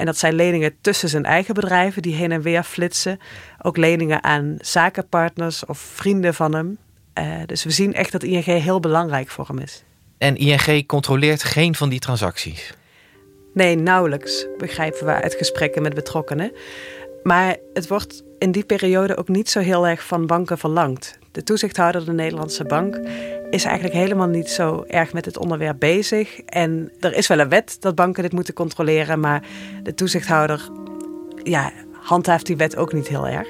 En 0.00 0.06
dat 0.06 0.18
zijn 0.18 0.34
leningen 0.34 0.74
tussen 0.80 1.08
zijn 1.08 1.24
eigen 1.24 1.54
bedrijven 1.54 2.02
die 2.02 2.14
heen 2.14 2.32
en 2.32 2.42
weer 2.42 2.62
flitsen. 2.62 3.20
Ook 3.62 3.76
leningen 3.76 4.22
aan 4.22 4.56
zakenpartners 4.60 5.64
of 5.64 5.78
vrienden 5.78 6.34
van 6.34 6.54
hem. 6.54 6.78
Uh, 7.18 7.24
dus 7.46 7.64
we 7.64 7.70
zien 7.70 7.94
echt 7.94 8.12
dat 8.12 8.22
ING 8.22 8.44
heel 8.44 8.80
belangrijk 8.80 9.28
voor 9.28 9.46
hem 9.46 9.58
is. 9.58 9.84
En 10.18 10.36
ING 10.36 10.86
controleert 10.86 11.42
geen 11.42 11.74
van 11.74 11.88
die 11.88 11.98
transacties? 11.98 12.74
Nee, 13.54 13.76
nauwelijks, 13.76 14.46
begrijpen 14.58 15.06
we 15.06 15.12
uit 15.12 15.34
gesprekken 15.34 15.82
met 15.82 15.94
betrokkenen. 15.94 16.52
Maar 17.22 17.56
het 17.72 17.88
wordt 17.88 18.22
in 18.38 18.52
die 18.52 18.64
periode 18.64 19.16
ook 19.16 19.28
niet 19.28 19.50
zo 19.50 19.60
heel 19.60 19.86
erg 19.86 20.06
van 20.06 20.26
banken 20.26 20.58
verlangd. 20.58 21.18
De 21.32 21.42
toezichthouder, 21.42 22.04
de 22.04 22.12
Nederlandse 22.12 22.64
bank, 22.64 23.00
is 23.50 23.64
eigenlijk 23.64 23.94
helemaal 23.94 24.28
niet 24.28 24.48
zo 24.48 24.84
erg 24.86 25.12
met 25.12 25.24
het 25.24 25.38
onderwerp 25.38 25.78
bezig. 25.78 26.40
En 26.40 26.92
er 27.00 27.14
is 27.14 27.26
wel 27.26 27.38
een 27.38 27.48
wet 27.48 27.76
dat 27.80 27.94
banken 27.94 28.22
dit 28.22 28.32
moeten 28.32 28.54
controleren, 28.54 29.20
maar 29.20 29.42
de 29.82 29.94
toezichthouder 29.94 30.68
ja, 31.42 31.72
handhaaft 31.92 32.46
die 32.46 32.56
wet 32.56 32.76
ook 32.76 32.92
niet 32.92 33.08
heel 33.08 33.26
erg. 33.26 33.48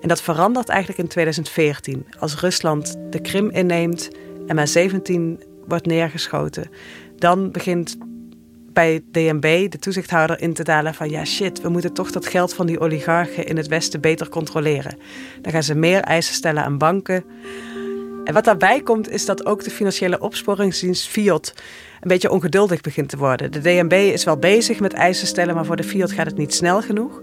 En 0.00 0.08
dat 0.08 0.22
verandert 0.22 0.68
eigenlijk 0.68 0.98
in 1.00 1.08
2014, 1.08 2.06
als 2.18 2.40
Rusland 2.40 2.96
de 3.10 3.20
Krim 3.20 3.50
inneemt 3.50 4.10
en 4.46 4.56
MH17 4.58 5.44
wordt 5.66 5.86
neergeschoten. 5.86 6.70
Dan 7.16 7.50
begint 7.50 7.96
bij 8.72 9.00
DNB, 9.12 9.70
de 9.70 9.78
toezichthouder, 9.78 10.40
in 10.40 10.52
te 10.52 10.62
dalen 10.62 10.94
van 10.94 11.10
ja 11.10 11.24
shit, 11.24 11.60
we 11.60 11.68
moeten 11.68 11.92
toch 11.92 12.10
dat 12.10 12.26
geld 12.26 12.54
van 12.54 12.66
die 12.66 12.80
oligarchen 12.80 13.46
in 13.46 13.56
het 13.56 13.66
Westen 13.66 14.00
beter 14.00 14.28
controleren. 14.28 14.98
Dan 15.42 15.52
gaan 15.52 15.62
ze 15.62 15.74
meer 15.74 16.00
eisen 16.00 16.34
stellen 16.34 16.64
aan 16.64 16.78
banken. 16.78 17.24
En 18.28 18.34
wat 18.34 18.44
daarbij 18.44 18.82
komt 18.82 19.10
is 19.10 19.26
dat 19.26 19.46
ook 19.46 19.64
de 19.64 19.70
financiële 19.70 20.20
opsporingsdienst 20.20 21.08
Fiat 21.08 21.52
een 22.00 22.08
beetje 22.08 22.30
ongeduldig 22.30 22.80
begint 22.80 23.08
te 23.08 23.16
worden. 23.16 23.52
De 23.52 23.60
DNB 23.60 23.92
is 23.92 24.24
wel 24.24 24.36
bezig 24.36 24.80
met 24.80 24.92
eisen 24.92 25.26
stellen, 25.26 25.54
maar 25.54 25.64
voor 25.64 25.76
de 25.76 25.84
Fiat 25.84 26.12
gaat 26.12 26.26
het 26.26 26.36
niet 26.36 26.54
snel 26.54 26.82
genoeg. 26.82 27.22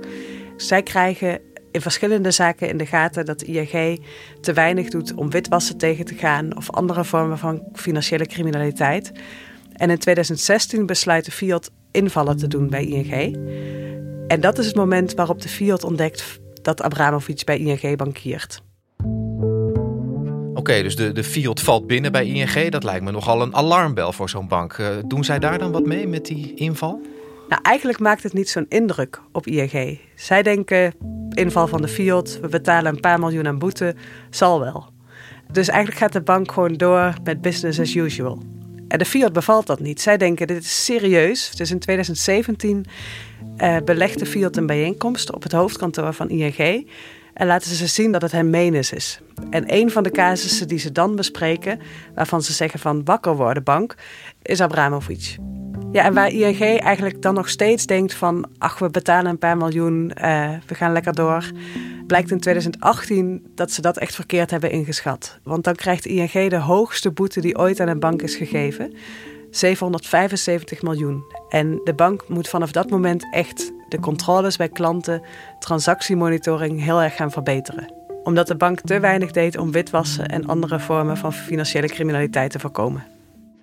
Zij 0.58 0.84
krijgen 0.84 1.40
in 1.72 1.82
verschillende 1.82 2.32
zaken 2.32 2.70
in 2.70 2.78
de 2.78 2.86
gaten 2.86 3.26
dat 3.26 3.42
ING 3.42 4.02
te 4.42 4.54
weinig 4.54 4.90
doet 4.90 5.14
om 5.14 5.30
witwassen 5.30 5.78
tegen 5.78 6.06
te 6.06 6.16
gaan 6.16 6.58
of 6.58 6.72
andere 6.72 7.04
vormen 7.04 7.38
van 7.38 7.64
financiële 7.74 8.26
criminaliteit. 8.26 9.12
En 9.74 9.90
in 9.90 9.98
2016 9.98 10.86
besluit 10.86 11.26
de 11.26 11.32
Fiat 11.32 11.72
invallen 11.92 12.38
te 12.38 12.48
doen 12.48 12.70
bij 12.70 12.86
ING. 12.86 13.38
En 14.28 14.42
dat 14.42 14.58
is 14.58 14.66
het 14.66 14.76
moment 14.76 15.14
waarop 15.14 15.42
de 15.42 15.50
Fiat 15.50 15.84
ontdekt 15.84 16.40
dat 16.62 16.82
Abramovic 16.82 17.42
bij 17.44 17.58
ING 17.58 17.98
bankiert. 17.98 18.65
Oké, 20.70 20.84
dus 20.84 20.96
de, 20.96 21.12
de 21.12 21.24
Fiat 21.24 21.62
valt 21.62 21.88
binnen 21.88 22.12
bij 22.12 22.26
ING. 22.26 22.70
Dat 22.70 22.84
lijkt 22.84 23.04
me 23.04 23.12
nogal 23.12 23.42
een 23.42 23.56
alarmbel 23.56 24.12
voor 24.12 24.30
zo'n 24.30 24.48
bank. 24.48 24.78
Uh, 24.78 24.88
doen 25.06 25.24
zij 25.24 25.40
daar 25.40 25.60
dan 25.60 25.72
wat 25.72 25.86
mee 25.86 26.08
met 26.08 26.26
die 26.26 26.54
inval? 26.56 27.02
Nou, 27.50 27.62
eigenlijk 27.62 28.00
maakt 28.00 28.24
het 28.24 28.34
niet 28.34 28.50
zo'n 28.50 28.66
indruk 28.70 29.22
op 29.32 29.48
ING. 29.48 30.00
Zij 30.16 30.44
denken, 30.44 30.94
inval 31.30 31.68
van 31.68 31.82
de 31.82 31.88
Fiat, 31.88 32.40
we 32.42 32.48
betalen 32.48 32.94
een 32.94 33.00
paar 33.00 33.20
miljoen 33.20 33.48
aan 33.48 33.60
boete, 33.60 33.96
zal 34.30 34.60
wel. 34.60 34.86
Dus 35.52 35.68
eigenlijk 35.68 36.00
gaat 36.00 36.14
de 36.14 36.22
bank 36.22 36.52
gewoon 36.52 36.74
door 36.74 37.14
met 37.24 37.42
business 37.42 37.80
as 37.80 37.96
usual. 37.96 38.44
En 38.88 38.98
de 38.98 39.06
Fiat 39.06 39.34
bevalt 39.34 39.68
dat 39.68 39.80
niet. 39.80 40.02
Zij 40.02 40.18
denken, 40.18 40.48
dit 40.48 40.64
is 40.64 40.86
serieus. 40.86 41.56
Dus 41.56 41.72
in 41.72 41.80
2017 41.80 42.86
uh, 43.58 43.78
belegt 43.86 44.20
de 44.20 44.26
Fiat 44.26 44.58
een 44.58 44.66
bijeenkomst 44.66 45.34
op 45.34 45.44
het 45.44 45.52
hoofdkantoor 45.52 46.14
van 46.14 46.30
ING. 46.30 46.88
En 47.36 47.48
laten 47.48 47.76
ze 47.76 47.88
zien 47.88 48.12
dat 48.12 48.22
het 48.22 48.32
hen 48.32 48.50
menens 48.50 48.92
is. 48.92 49.20
En 49.50 49.64
een 49.68 49.92
van 49.92 50.04
de 50.04 50.12
casussen 50.12 50.68
die 50.68 50.80
ze 50.80 50.92
dan 50.92 51.16
bespreken, 51.16 51.80
waarvan 52.14 52.42
ze 52.42 52.54
zeggen 52.54 52.80
van 52.80 53.04
wakker 53.04 53.36
worden 53.36 53.64
bank, 53.64 53.96
is 54.42 54.62
Abramovic. 54.62 55.38
Ja, 55.92 56.04
en 56.04 56.14
waar 56.14 56.32
ING 56.32 56.80
eigenlijk 56.80 57.22
dan 57.22 57.34
nog 57.34 57.50
steeds 57.50 57.86
denkt 57.86 58.14
van... 58.14 58.46
ach, 58.58 58.80
we 58.80 58.90
betalen 58.90 59.32
een 59.32 59.38
paar 59.38 59.58
miljoen, 59.58 60.12
uh, 60.22 60.50
we 60.68 60.76
gaan 60.76 60.92
lekker 60.92 61.14
door... 61.14 61.52
blijkt 62.08 62.32
in 62.32 62.40
2018 62.40 63.46
dat 63.56 63.72
ze 63.72 63.82
dat 63.82 63.98
echt 63.98 64.16
verkeerd 64.16 64.52
hebben 64.52 64.72
ingeschat. 64.72 65.40
Want 65.44 65.64
dan 65.64 65.76
krijgt 65.76 66.06
ING 66.06 66.50
de 66.50 66.60
hoogste 66.60 67.12
boete 67.12 67.42
die 67.42 67.58
ooit 67.58 67.80
aan 67.80 67.88
een 67.88 68.00
bank 68.00 68.22
is 68.22 68.36
gegeven. 68.36 68.94
775 69.50 70.82
miljoen. 70.82 71.24
En 71.50 71.82
de 71.84 71.94
bank 71.94 72.28
moet 72.28 72.50
vanaf 72.50 72.72
dat 72.72 72.90
moment 72.90 73.28
echt 73.32 73.72
de 73.90 74.00
controles 74.00 74.58
bij 74.58 74.70
klanten... 74.70 75.22
transactiemonitoring 75.60 76.84
heel 76.84 77.02
erg 77.02 77.16
gaan 77.16 77.32
verbeteren 77.32 78.04
omdat 78.26 78.48
de 78.48 78.56
bank 78.56 78.82
te 78.82 79.00
weinig 79.00 79.32
deed 79.32 79.58
om 79.58 79.72
witwassen 79.72 80.28
en 80.28 80.46
andere 80.46 80.80
vormen 80.80 81.18
van 81.18 81.34
financiële 81.34 81.88
criminaliteit 81.88 82.52
te 82.52 82.60
voorkomen. 82.60 83.04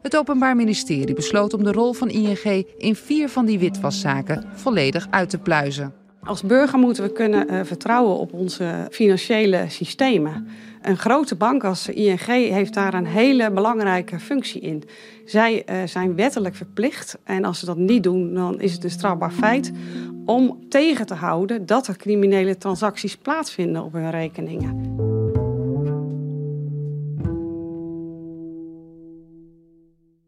Het 0.03 0.17
Openbaar 0.17 0.57
Ministerie 0.57 1.15
besloot 1.15 1.55
om 1.55 1.65
de 1.65 1.73
rol 1.73 1.93
van 1.93 2.09
ING 2.09 2.67
in 2.79 2.95
vier 2.95 3.29
van 3.29 3.47
die 3.47 3.59
witwaszaken 3.59 4.45
volledig 4.55 5.07
uit 5.11 5.31
te 5.31 5.39
pluizen. 5.39 6.02
Als 6.25 6.43
burger 6.43 6.79
moeten 6.79 7.05
we 7.05 7.13
kunnen 7.13 7.53
uh, 7.53 7.61
vertrouwen 7.65 8.19
op 8.19 8.33
onze 8.33 8.87
financiële 8.91 9.65
systemen. 9.69 10.47
Een 10.83 10.97
grote 10.97 11.35
bank 11.35 11.65
als 11.65 11.89
ING 11.89 12.27
heeft 12.27 12.75
daar 12.75 12.95
een 12.95 13.07
hele 13.07 13.51
belangrijke 13.51 14.19
functie 14.19 14.61
in. 14.61 14.83
Zij 15.25 15.63
uh, 15.71 15.77
zijn 15.87 16.17
wettelijk 16.17 16.55
verplicht 16.55 17.19
en 17.25 17.45
als 17.45 17.59
ze 17.59 17.67
dat 17.67 17.77
niet 17.77 18.03
doen, 18.03 18.35
dan 18.35 18.61
is 18.61 18.73
het 18.73 18.85
een 18.85 18.91
strafbaar 18.91 19.33
feit 19.33 19.73
om 20.25 20.69
tegen 20.69 21.07
te 21.07 21.15
houden 21.15 21.67
dat 21.67 21.87
er 21.87 21.97
criminele 21.97 22.59
transacties 22.59 23.17
plaatsvinden 23.17 23.85
op 23.85 23.93
hun 23.93 24.11
rekeningen. 24.11 25.21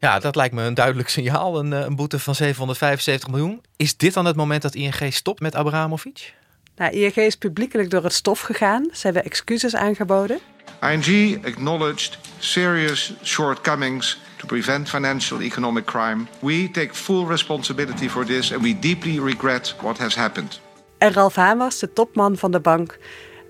Ja, 0.04 0.18
dat 0.18 0.36
lijkt 0.36 0.54
me 0.54 0.62
een 0.62 0.74
duidelijk 0.74 1.08
signaal. 1.08 1.58
Een, 1.58 1.72
eh, 1.72 1.80
een, 1.80 1.96
boete 1.96 2.18
van 2.18 2.34
775 2.34 3.28
miljoen. 3.28 3.62
Is 3.76 3.96
dit 3.96 4.14
dan 4.14 4.24
het 4.24 4.36
moment 4.36 4.62
dat 4.62 4.74
ING 4.74 5.12
stopt 5.12 5.40
met 5.40 5.54
Abramovic? 5.54 6.34
Nou, 6.76 6.92
ING 6.92 7.14
is 7.14 7.36
publiekelijk 7.36 7.90
door 7.90 8.02
het 8.02 8.12
stof 8.12 8.40
gegaan. 8.40 8.88
Ze 8.92 9.00
hebben 9.02 9.24
excuses 9.24 9.74
aangeboden. 9.74 10.38
ING 10.80 11.44
acknowledged 11.46 12.18
serious 12.38 13.12
shortcomings 13.22 14.20
to 14.36 14.46
prevent 14.46 14.88
financial 14.88 15.40
economic 15.40 15.84
crime. 15.84 16.24
We 16.38 16.68
take 16.72 16.94
full 16.94 17.26
responsibility 17.26 18.08
for 18.08 18.24
this 18.24 18.52
and 18.52 18.62
we 18.62 18.78
deeply 18.78 19.18
regret 19.18 19.74
what 19.80 19.98
has 19.98 20.14
happened. 20.14 20.60
En 20.98 21.12
Ralf 21.12 21.34
Hamers, 21.34 21.78
de 21.78 21.92
topman 21.92 22.36
van 22.36 22.50
de 22.50 22.60
bank, 22.60 22.98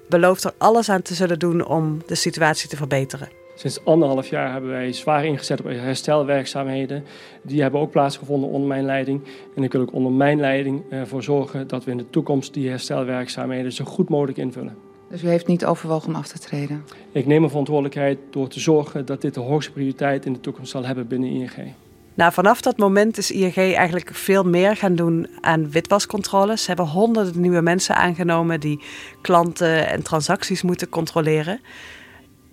belooft 0.08 0.44
er 0.44 0.54
alles 0.58 0.88
aan 0.88 1.02
te 1.02 1.14
zullen 1.14 1.38
doen 1.38 1.66
om 1.66 2.02
de 2.06 2.14
situatie 2.14 2.68
te 2.68 2.76
verbeteren. 2.76 3.44
Sinds 3.54 3.84
anderhalf 3.84 4.28
jaar 4.28 4.52
hebben 4.52 4.70
wij 4.70 4.92
zwaar 4.92 5.25
ingezet 5.25 5.61
op 5.61 5.66
herstelwerkzaamheden. 5.66 7.04
Die 7.42 7.62
hebben 7.62 7.80
ook 7.80 7.90
plaatsgevonden 7.90 8.50
onder 8.50 8.68
mijn 8.68 8.84
leiding. 8.84 9.23
En 9.54 9.62
ik 9.62 9.73
wil 9.73 9.80
ook 9.80 9.92
onder 9.92 10.12
mijn 10.12 10.40
leiding 10.40 10.82
ervoor 10.90 11.23
zorgen 11.23 11.66
dat 11.68 11.84
we 11.84 11.90
in 11.90 11.96
de 11.96 12.11
toekomst 12.11 12.54
die 12.54 12.68
herstelwerkzaamheden 12.68 13.73
zo 13.73 13.84
goed 13.84 14.08
mogelijk 14.08 14.38
invullen. 14.38 14.76
Dus 15.11 15.23
u 15.23 15.28
heeft 15.28 15.46
niet 15.46 15.64
overwogen 15.64 16.08
om 16.08 16.14
af 16.14 16.28
te 16.28 16.38
treden? 16.38 16.84
Ik 17.12 17.26
neem 17.26 17.38
mijn 17.38 17.50
verantwoordelijkheid 17.50 18.18
door 18.30 18.49
te 18.49 18.61
zorgen 18.61 19.06
dat 19.06 19.20
dit 19.20 19.34
de 19.34 19.40
hoogste 19.40 19.73
prioriteit 19.73 20.26
in 20.26 20.32
de 20.32 20.40
toekomst 20.40 20.70
zal 20.70 20.84
hebben 20.84 21.06
binnen 21.06 21.30
ING. 21.30 21.75
Nou, 22.14 22.32
vanaf 22.32 22.61
dat 22.61 22.76
moment 22.76 23.18
is 23.18 23.30
ING 23.30 23.56
eigenlijk 23.56 24.14
veel 24.14 24.44
meer 24.44 24.76
gaan 24.76 24.94
doen 24.94 25.28
aan 25.40 25.70
witwascontroles. 25.70 26.61
Ze 26.61 26.66
hebben 26.66 26.87
honderden 26.87 27.40
nieuwe 27.40 27.61
mensen 27.61 27.96
aangenomen 27.96 28.61
die 28.61 28.82
klanten 29.20 29.88
en 29.88 30.02
transacties 30.02 30.62
moeten 30.62 30.88
controleren. 30.88 31.61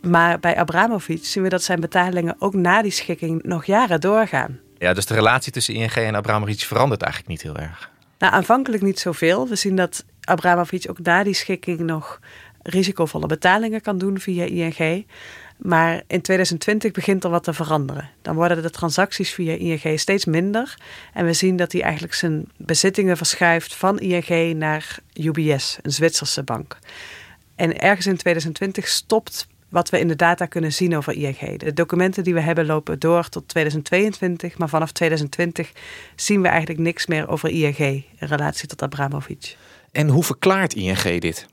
Maar 0.02 0.40
bij 0.40 0.56
Abramovic 0.56 1.26
zien 1.26 1.44
we 1.44 1.50
dat 1.50 1.64
zijn 1.64 1.80
betalingen 1.80 2.36
ook 2.40 2.54
na 2.54 2.82
die 2.82 2.92
schikking 2.92 3.44
nog 3.44 3.66
jaren 3.66 4.02
doorgaan. 4.02 4.60
Ja, 4.78 4.94
dus 4.94 5.06
de 5.06 5.14
relatie 5.14 5.52
tussen 5.52 5.74
ING 5.74 5.92
en 5.92 6.16
Abramovic 6.16 6.60
verandert 6.60 7.02
eigenlijk 7.02 7.32
niet 7.32 7.42
heel 7.42 7.58
erg. 7.58 7.90
Nou, 8.18 8.34
aanvankelijk 8.34 8.84
niet 8.84 9.00
zoveel. 9.00 9.48
We 9.48 9.56
zien 9.56 9.76
dat 9.76 10.06
Abramovic 10.22 10.86
ook 10.90 11.00
na 11.00 11.24
die 11.24 11.34
schikking 11.34 11.80
nog 11.80 12.20
risicovolle 12.64 13.26
betalingen 13.26 13.82
kan 13.82 13.98
doen 13.98 14.20
via 14.20 14.44
ING. 14.44 15.06
Maar 15.58 16.02
in 16.08 16.22
2020 16.22 16.92
begint 16.92 17.24
er 17.24 17.30
wat 17.30 17.44
te 17.44 17.54
veranderen. 17.54 18.10
Dan 18.22 18.36
worden 18.36 18.62
de 18.62 18.70
transacties 18.70 19.34
via 19.34 19.54
ING 19.54 20.00
steeds 20.00 20.26
minder. 20.26 20.78
En 21.14 21.26
we 21.26 21.34
zien 21.34 21.56
dat 21.56 21.72
hij 21.72 21.82
eigenlijk 21.82 22.14
zijn 22.14 22.46
bezittingen 22.58 23.18
verschuift 23.18 23.76
van 23.76 24.00
ING 24.00 24.58
naar 24.58 24.98
UBS, 25.14 25.78
een 25.82 25.92
Zwitserse 25.92 26.44
bank. 26.44 26.78
En 27.56 27.80
ergens 27.80 28.08
in 28.08 28.18
2020 28.18 28.88
stopt 28.88 29.48
wat 29.72 29.90
we 29.90 30.00
in 30.00 30.08
de 30.08 30.16
data 30.16 30.46
kunnen 30.46 30.74
zien 30.74 30.98
over 30.98 31.14
ING. 31.14 31.60
De 31.60 31.74
documenten 31.74 32.24
die 32.24 32.34
we 32.34 32.42
hebben 32.42 32.66
lopen 32.66 33.00
door 33.00 33.30
tot 33.30 33.48
2022, 33.48 34.58
maar 34.58 34.70
vanaf 34.70 34.92
2020 34.92 35.72
zien 36.16 36.42
we 36.42 36.48
eigenlijk 36.48 36.80
niks 36.80 37.08
meer 37.08 37.28
over 37.28 37.50
ING 37.50 37.78
in 37.78 38.06
relatie 38.20 38.68
tot 38.68 38.82
Abramovic. 38.82 39.58
En 39.92 40.08
hoe 40.08 40.24
verklaart 40.24 40.74
ING 40.74 41.20
dit? 41.20 41.48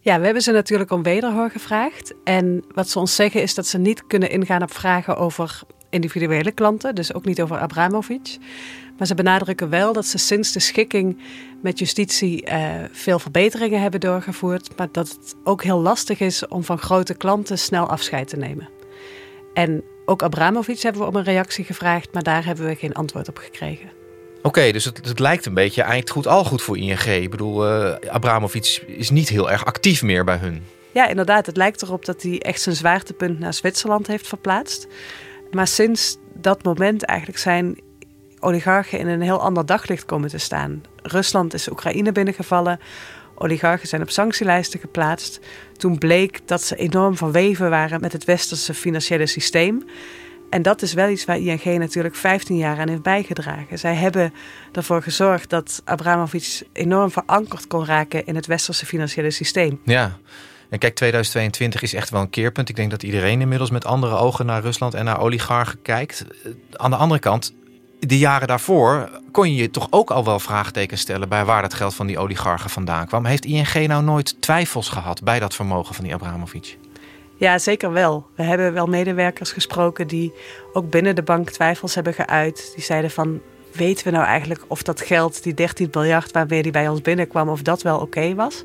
Ja, 0.00 0.18
we 0.18 0.24
hebben 0.24 0.42
ze 0.42 0.52
natuurlijk 0.52 0.90
om 0.90 1.02
wederhoor 1.02 1.50
gevraagd. 1.50 2.14
En 2.24 2.64
wat 2.74 2.88
ze 2.88 2.98
ons 2.98 3.14
zeggen 3.14 3.42
is 3.42 3.54
dat 3.54 3.66
ze 3.66 3.78
niet 3.78 4.06
kunnen 4.06 4.30
ingaan 4.30 4.62
op 4.62 4.72
vragen 4.72 5.16
over 5.16 5.60
individuele 5.94 6.52
klanten, 6.52 6.94
dus 6.94 7.14
ook 7.14 7.24
niet 7.24 7.42
over 7.42 7.58
Abramovic. 7.58 8.36
Maar 8.98 9.06
ze 9.06 9.14
benadrukken 9.14 9.68
wel 9.68 9.92
dat 9.92 10.06
ze 10.06 10.18
sinds 10.18 10.52
de 10.52 10.60
schikking 10.60 11.18
met 11.62 11.78
justitie 11.78 12.46
uh, 12.46 12.74
veel 12.92 13.18
verbeteringen 13.18 13.80
hebben 13.80 14.00
doorgevoerd, 14.00 14.76
maar 14.76 14.88
dat 14.92 15.08
het 15.08 15.34
ook 15.44 15.62
heel 15.62 15.80
lastig 15.80 16.20
is 16.20 16.48
om 16.48 16.64
van 16.64 16.78
grote 16.78 17.14
klanten 17.14 17.58
snel 17.58 17.88
afscheid 17.88 18.28
te 18.28 18.36
nemen. 18.36 18.68
En 19.54 19.82
ook 20.04 20.22
Abramovic 20.22 20.80
hebben 20.80 21.02
we 21.02 21.08
om 21.08 21.16
een 21.16 21.24
reactie 21.24 21.64
gevraagd, 21.64 22.12
maar 22.12 22.22
daar 22.22 22.44
hebben 22.44 22.66
we 22.66 22.74
geen 22.74 22.94
antwoord 22.94 23.28
op 23.28 23.36
gekregen. 23.36 23.88
Oké, 24.42 24.72
dus 24.72 24.84
het, 24.84 25.06
het, 25.06 25.18
lijkt 25.18 25.46
een 25.46 25.54
beetje 25.54 25.82
eind 25.82 26.10
goed 26.10 26.26
al 26.26 26.44
goed 26.44 26.62
voor 26.62 26.78
ING. 26.78 27.04
Ik 27.04 27.30
bedoel, 27.30 27.66
uh, 27.68 27.94
Abramovic 28.08 28.84
is 28.86 29.10
niet 29.10 29.28
heel 29.28 29.50
erg 29.50 29.64
actief 29.64 30.02
meer 30.02 30.24
bij 30.24 30.36
hun. 30.36 30.62
Ja, 30.92 31.08
inderdaad. 31.08 31.46
Het 31.46 31.56
lijkt 31.56 31.82
erop 31.82 32.04
dat 32.04 32.22
hij 32.22 32.40
echt 32.40 32.60
zijn 32.60 32.76
zwaartepunt 32.76 33.38
naar 33.38 33.54
Zwitserland 33.54 34.06
heeft 34.06 34.26
verplaatst. 34.26 34.86
Maar 35.54 35.66
sinds 35.66 36.16
dat 36.32 36.64
moment 36.64 37.02
eigenlijk 37.02 37.38
zijn 37.38 37.78
oligarchen 38.38 38.98
in 38.98 39.06
een 39.06 39.20
heel 39.20 39.40
ander 39.40 39.66
daglicht 39.66 40.04
komen 40.04 40.28
te 40.28 40.38
staan. 40.38 40.82
Rusland 41.02 41.54
is 41.54 41.68
Oekraïne 41.70 42.12
binnengevallen. 42.12 42.80
Oligarchen 43.34 43.88
zijn 43.88 44.02
op 44.02 44.10
sanctielijsten 44.10 44.80
geplaatst. 44.80 45.40
Toen 45.76 45.98
bleek 45.98 46.48
dat 46.48 46.62
ze 46.62 46.76
enorm 46.76 47.16
verweven 47.16 47.70
waren 47.70 48.00
met 48.00 48.12
het 48.12 48.24
westerse 48.24 48.74
financiële 48.74 49.26
systeem. 49.26 49.84
En 50.50 50.62
dat 50.62 50.82
is 50.82 50.92
wel 50.92 51.08
iets 51.08 51.24
waar 51.24 51.38
ING 51.38 51.64
natuurlijk 51.64 52.14
15 52.14 52.56
jaar 52.56 52.78
aan 52.78 52.88
heeft 52.88 53.02
bijgedragen. 53.02 53.78
Zij 53.78 53.94
hebben 53.94 54.32
ervoor 54.72 55.02
gezorgd 55.02 55.50
dat 55.50 55.82
Abramovic 55.84 56.62
enorm 56.72 57.10
verankerd 57.10 57.66
kon 57.66 57.84
raken 57.84 58.26
in 58.26 58.34
het 58.34 58.46
westerse 58.46 58.86
financiële 58.86 59.30
systeem. 59.30 59.80
Ja. 59.84 60.18
En 60.74 60.80
kijk, 60.80 60.94
2022 60.94 61.82
is 61.82 61.94
echt 61.94 62.10
wel 62.10 62.20
een 62.20 62.30
keerpunt. 62.30 62.68
Ik 62.68 62.76
denk 62.76 62.90
dat 62.90 63.02
iedereen 63.02 63.40
inmiddels 63.40 63.70
met 63.70 63.84
andere 63.84 64.16
ogen 64.16 64.46
naar 64.46 64.62
Rusland 64.62 64.94
en 64.94 65.04
naar 65.04 65.20
oligarchen 65.20 65.82
kijkt. 65.82 66.24
Aan 66.72 66.90
de 66.90 66.96
andere 66.96 67.20
kant, 67.20 67.54
de 67.98 68.18
jaren 68.18 68.48
daarvoor 68.48 69.10
kon 69.32 69.54
je 69.54 69.62
je 69.62 69.70
toch 69.70 69.86
ook 69.90 70.10
al 70.10 70.24
wel 70.24 70.38
vraagtekens 70.38 71.00
stellen 71.00 71.28
bij 71.28 71.44
waar 71.44 71.62
dat 71.62 71.74
geld 71.74 71.94
van 71.94 72.06
die 72.06 72.18
oligarchen 72.18 72.70
vandaan 72.70 73.06
kwam. 73.06 73.24
Heeft 73.24 73.44
ING 73.44 73.86
nou 73.86 74.04
nooit 74.04 74.40
twijfels 74.40 74.88
gehad 74.88 75.22
bij 75.22 75.38
dat 75.38 75.54
vermogen 75.54 75.94
van 75.94 76.04
die 76.04 76.14
Abramovic? 76.14 76.78
Ja, 77.36 77.58
zeker 77.58 77.92
wel. 77.92 78.26
We 78.36 78.42
hebben 78.42 78.72
wel 78.72 78.86
medewerkers 78.86 79.52
gesproken 79.52 80.06
die 80.06 80.32
ook 80.72 80.90
binnen 80.90 81.14
de 81.14 81.22
bank 81.22 81.50
twijfels 81.50 81.94
hebben 81.94 82.14
geuit. 82.14 82.72
Die 82.74 82.84
zeiden 82.84 83.10
van, 83.10 83.40
weten 83.72 84.04
we 84.04 84.10
nou 84.10 84.24
eigenlijk 84.24 84.64
of 84.66 84.82
dat 84.82 85.00
geld, 85.00 85.42
die 85.42 85.54
13 85.54 85.88
miljard 85.92 86.32
waarmee 86.32 86.62
die 86.62 86.72
bij 86.72 86.88
ons 86.88 87.00
binnenkwam, 87.00 87.48
of 87.48 87.62
dat 87.62 87.82
wel 87.82 87.98
oké 87.98 88.34
was? 88.34 88.64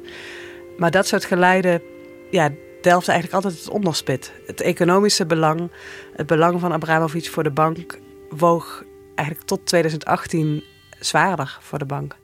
Maar 0.77 0.91
dat 0.91 1.07
soort 1.07 1.25
geluiden, 1.25 1.81
ja, 2.29 2.49
delft 2.81 3.07
eigenlijk 3.07 3.43
altijd 3.43 3.63
het 3.63 3.73
onderspit. 3.73 4.33
Het 4.47 4.61
economische 4.61 5.25
belang, 5.25 5.71
het 6.13 6.27
belang 6.27 6.59
van 6.59 6.71
Abramovic 6.71 7.29
voor 7.29 7.43
de 7.43 7.51
bank, 7.51 7.99
woog 8.29 8.83
eigenlijk 9.15 9.47
tot 9.47 9.65
2018 9.65 10.63
zwaarder 10.99 11.57
voor 11.61 11.79
de 11.79 11.85
bank. 11.85 12.17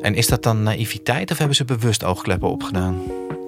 En 0.00 0.14
is 0.14 0.26
dat 0.26 0.42
dan 0.42 0.62
naïviteit 0.62 1.30
of 1.30 1.38
hebben 1.38 1.56
ze 1.56 1.64
bewust 1.64 2.04
oogkleppen 2.04 2.48
opgedaan? 2.48 3.02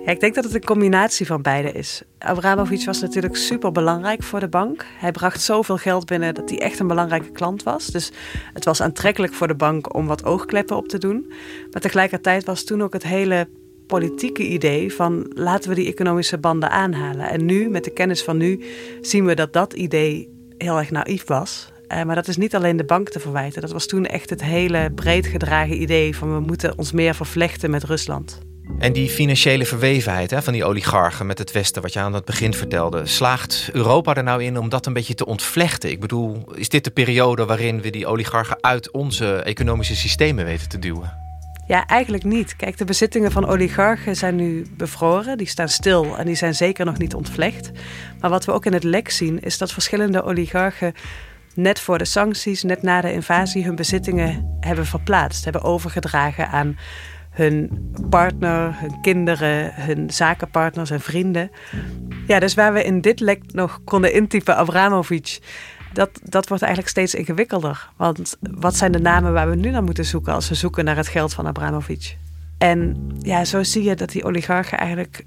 Ja, 0.04 0.14
ik 0.14 0.20
denk 0.20 0.34
dat 0.34 0.44
het 0.44 0.54
een 0.54 0.64
combinatie 0.64 1.26
van 1.26 1.42
beide 1.42 1.72
is. 1.72 2.02
Abramovic 2.18 2.84
was 2.84 3.00
natuurlijk 3.00 3.36
super 3.36 3.72
belangrijk 3.72 4.22
voor 4.22 4.40
de 4.40 4.48
bank. 4.48 4.86
Hij 4.98 5.12
bracht 5.12 5.40
zoveel 5.40 5.76
geld 5.76 6.06
binnen 6.06 6.34
dat 6.34 6.50
hij 6.50 6.60
echt 6.60 6.78
een 6.78 6.86
belangrijke 6.86 7.30
klant 7.30 7.62
was. 7.62 7.86
Dus 7.86 8.12
het 8.52 8.64
was 8.64 8.80
aantrekkelijk 8.80 9.34
voor 9.34 9.46
de 9.46 9.54
bank 9.54 9.94
om 9.94 10.06
wat 10.06 10.24
oogkleppen 10.24 10.76
op 10.76 10.88
te 10.88 10.98
doen. 10.98 11.32
Maar 11.70 11.80
tegelijkertijd 11.80 12.44
was 12.44 12.64
toen 12.64 12.82
ook 12.82 12.92
het 12.92 13.02
hele 13.02 13.48
politieke 13.88 14.42
idee 14.42 14.94
van 14.94 15.30
laten 15.34 15.68
we 15.68 15.74
die 15.74 15.86
economische 15.86 16.38
banden 16.38 16.70
aanhalen. 16.70 17.28
En 17.28 17.44
nu, 17.44 17.68
met 17.68 17.84
de 17.84 17.90
kennis 17.90 18.22
van 18.22 18.36
nu, 18.36 18.64
zien 19.00 19.24
we 19.24 19.34
dat 19.34 19.52
dat 19.52 19.72
idee 19.72 20.28
heel 20.58 20.78
erg 20.78 20.90
naïef 20.90 21.26
was. 21.26 21.72
Uh, 21.92 22.02
maar 22.02 22.14
dat 22.14 22.28
is 22.28 22.36
niet 22.36 22.54
alleen 22.54 22.76
de 22.76 22.84
bank 22.84 23.08
te 23.08 23.20
verwijten. 23.20 23.60
Dat 23.60 23.72
was 23.72 23.86
toen 23.86 24.06
echt 24.06 24.30
het 24.30 24.42
hele 24.42 24.90
breed 24.94 25.26
gedragen 25.26 25.82
idee 25.82 26.16
van 26.16 26.34
we 26.34 26.40
moeten 26.40 26.78
ons 26.78 26.92
meer 26.92 27.14
vervlechten 27.14 27.70
met 27.70 27.84
Rusland. 27.84 28.38
En 28.78 28.92
die 28.92 29.08
financiële 29.08 29.66
verwevenheid 29.66 30.30
hè, 30.30 30.42
van 30.42 30.52
die 30.52 30.64
oligarchen 30.64 31.26
met 31.26 31.38
het 31.38 31.52
Westen, 31.52 31.82
wat 31.82 31.92
je 31.92 31.98
aan 31.98 32.14
het 32.14 32.24
begin 32.24 32.54
vertelde, 32.54 33.06
slaagt 33.06 33.70
Europa 33.72 34.14
er 34.14 34.22
nou 34.22 34.42
in 34.42 34.58
om 34.58 34.68
dat 34.68 34.86
een 34.86 34.92
beetje 34.92 35.14
te 35.14 35.26
ontvlechten? 35.26 35.90
Ik 35.90 36.00
bedoel, 36.00 36.44
is 36.54 36.68
dit 36.68 36.84
de 36.84 36.90
periode 36.90 37.44
waarin 37.44 37.80
we 37.80 37.90
die 37.90 38.06
oligarchen 38.06 38.58
uit 38.60 38.90
onze 38.90 39.34
economische 39.34 39.96
systemen 39.96 40.44
weten 40.44 40.68
te 40.68 40.78
duwen? 40.78 41.27
Ja, 41.68 41.86
eigenlijk 41.86 42.24
niet. 42.24 42.56
Kijk, 42.56 42.78
de 42.78 42.84
bezittingen 42.84 43.32
van 43.32 43.46
oligarchen 43.46 44.16
zijn 44.16 44.36
nu 44.36 44.66
bevroren. 44.76 45.38
Die 45.38 45.46
staan 45.46 45.68
stil 45.68 46.16
en 46.16 46.26
die 46.26 46.34
zijn 46.34 46.54
zeker 46.54 46.84
nog 46.84 46.98
niet 46.98 47.14
ontvlecht. 47.14 47.70
Maar 48.20 48.30
wat 48.30 48.44
we 48.44 48.52
ook 48.52 48.66
in 48.66 48.72
het 48.72 48.84
lek 48.84 49.10
zien, 49.10 49.40
is 49.40 49.58
dat 49.58 49.72
verschillende 49.72 50.22
oligarchen 50.22 50.92
net 51.54 51.80
voor 51.80 51.98
de 51.98 52.04
sancties, 52.04 52.62
net 52.62 52.82
na 52.82 53.00
de 53.00 53.12
invasie, 53.12 53.64
hun 53.64 53.76
bezittingen 53.76 54.56
hebben 54.60 54.86
verplaatst, 54.86 55.44
hebben 55.44 55.62
overgedragen 55.62 56.48
aan 56.48 56.78
hun 57.30 57.90
partner, 58.10 58.74
hun 58.78 59.00
kinderen, 59.00 59.74
hun 59.74 60.10
zakenpartners 60.10 60.90
en 60.90 61.00
vrienden. 61.00 61.50
Ja, 62.26 62.38
dus 62.38 62.54
waar 62.54 62.72
we 62.72 62.84
in 62.84 63.00
dit 63.00 63.20
lek 63.20 63.52
nog 63.52 63.80
konden 63.84 64.12
intypen 64.12 64.56
Abramovic, 64.56 65.38
dat, 65.98 66.20
dat 66.22 66.48
wordt 66.48 66.62
eigenlijk 66.62 66.92
steeds 66.92 67.14
ingewikkelder. 67.14 67.88
Want 67.96 68.36
wat 68.40 68.76
zijn 68.76 68.92
de 68.92 68.98
namen 68.98 69.32
waar 69.32 69.50
we 69.50 69.56
nu 69.56 69.70
naar 69.70 69.82
moeten 69.82 70.04
zoeken 70.04 70.32
als 70.32 70.48
we 70.48 70.54
zoeken 70.54 70.84
naar 70.84 70.96
het 70.96 71.08
geld 71.08 71.34
van 71.34 71.46
Abramovic? 71.46 72.16
En 72.58 73.10
ja, 73.18 73.44
zo 73.44 73.62
zie 73.62 73.82
je 73.82 73.94
dat 73.94 74.10
die 74.10 74.24
oligarchen 74.24 74.78
eigenlijk 74.78 75.24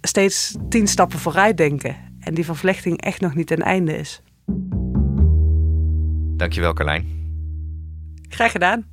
steeds 0.00 0.56
tien 0.68 0.86
stappen 0.86 1.18
vooruit 1.18 1.56
denken. 1.56 1.96
En 2.20 2.34
die 2.34 2.44
vervlechting 2.44 3.00
echt 3.00 3.20
nog 3.20 3.34
niet 3.34 3.46
ten 3.46 3.62
einde 3.62 3.96
is. 3.96 4.22
Dankjewel, 6.36 6.72
Carlijn. 6.72 7.06
Graag 8.28 8.52
gedaan. 8.52 8.86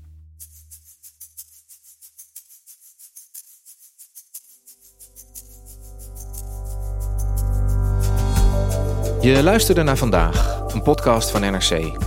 Je 9.22 9.44
luisterde 9.44 9.84
naar 9.84 9.98
vandaag, 9.98 10.55
een 10.76 10.82
podcast 10.82 11.32
van 11.32 11.42
NRC. 11.42 11.98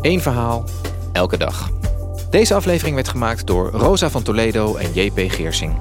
Eén 0.00 0.20
verhaal, 0.20 0.64
elke 1.12 1.36
dag. 1.36 1.70
Deze 2.30 2.54
aflevering 2.54 2.94
werd 2.94 3.08
gemaakt 3.08 3.46
door 3.46 3.70
Rosa 3.70 4.10
van 4.10 4.22
Toledo 4.22 4.76
en 4.76 4.92
JP 4.92 5.30
Geersing. 5.30 5.76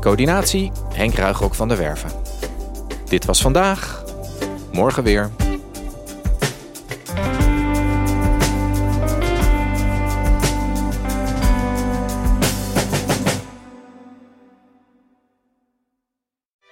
Coördinatie 0.00 0.72
Henk 0.94 1.14
Ruigrok 1.14 1.54
van 1.54 1.68
der 1.68 1.76
Werven. 1.78 2.10
Dit 3.04 3.24
was 3.24 3.42
vandaag. 3.42 4.04
Morgen 4.72 5.02
weer. 5.02 5.30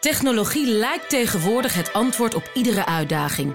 Technologie 0.00 0.66
lijkt 0.66 1.08
tegenwoordig 1.08 1.74
het 1.74 1.92
antwoord 1.92 2.34
op 2.34 2.50
iedere 2.54 2.86
uitdaging. 2.86 3.54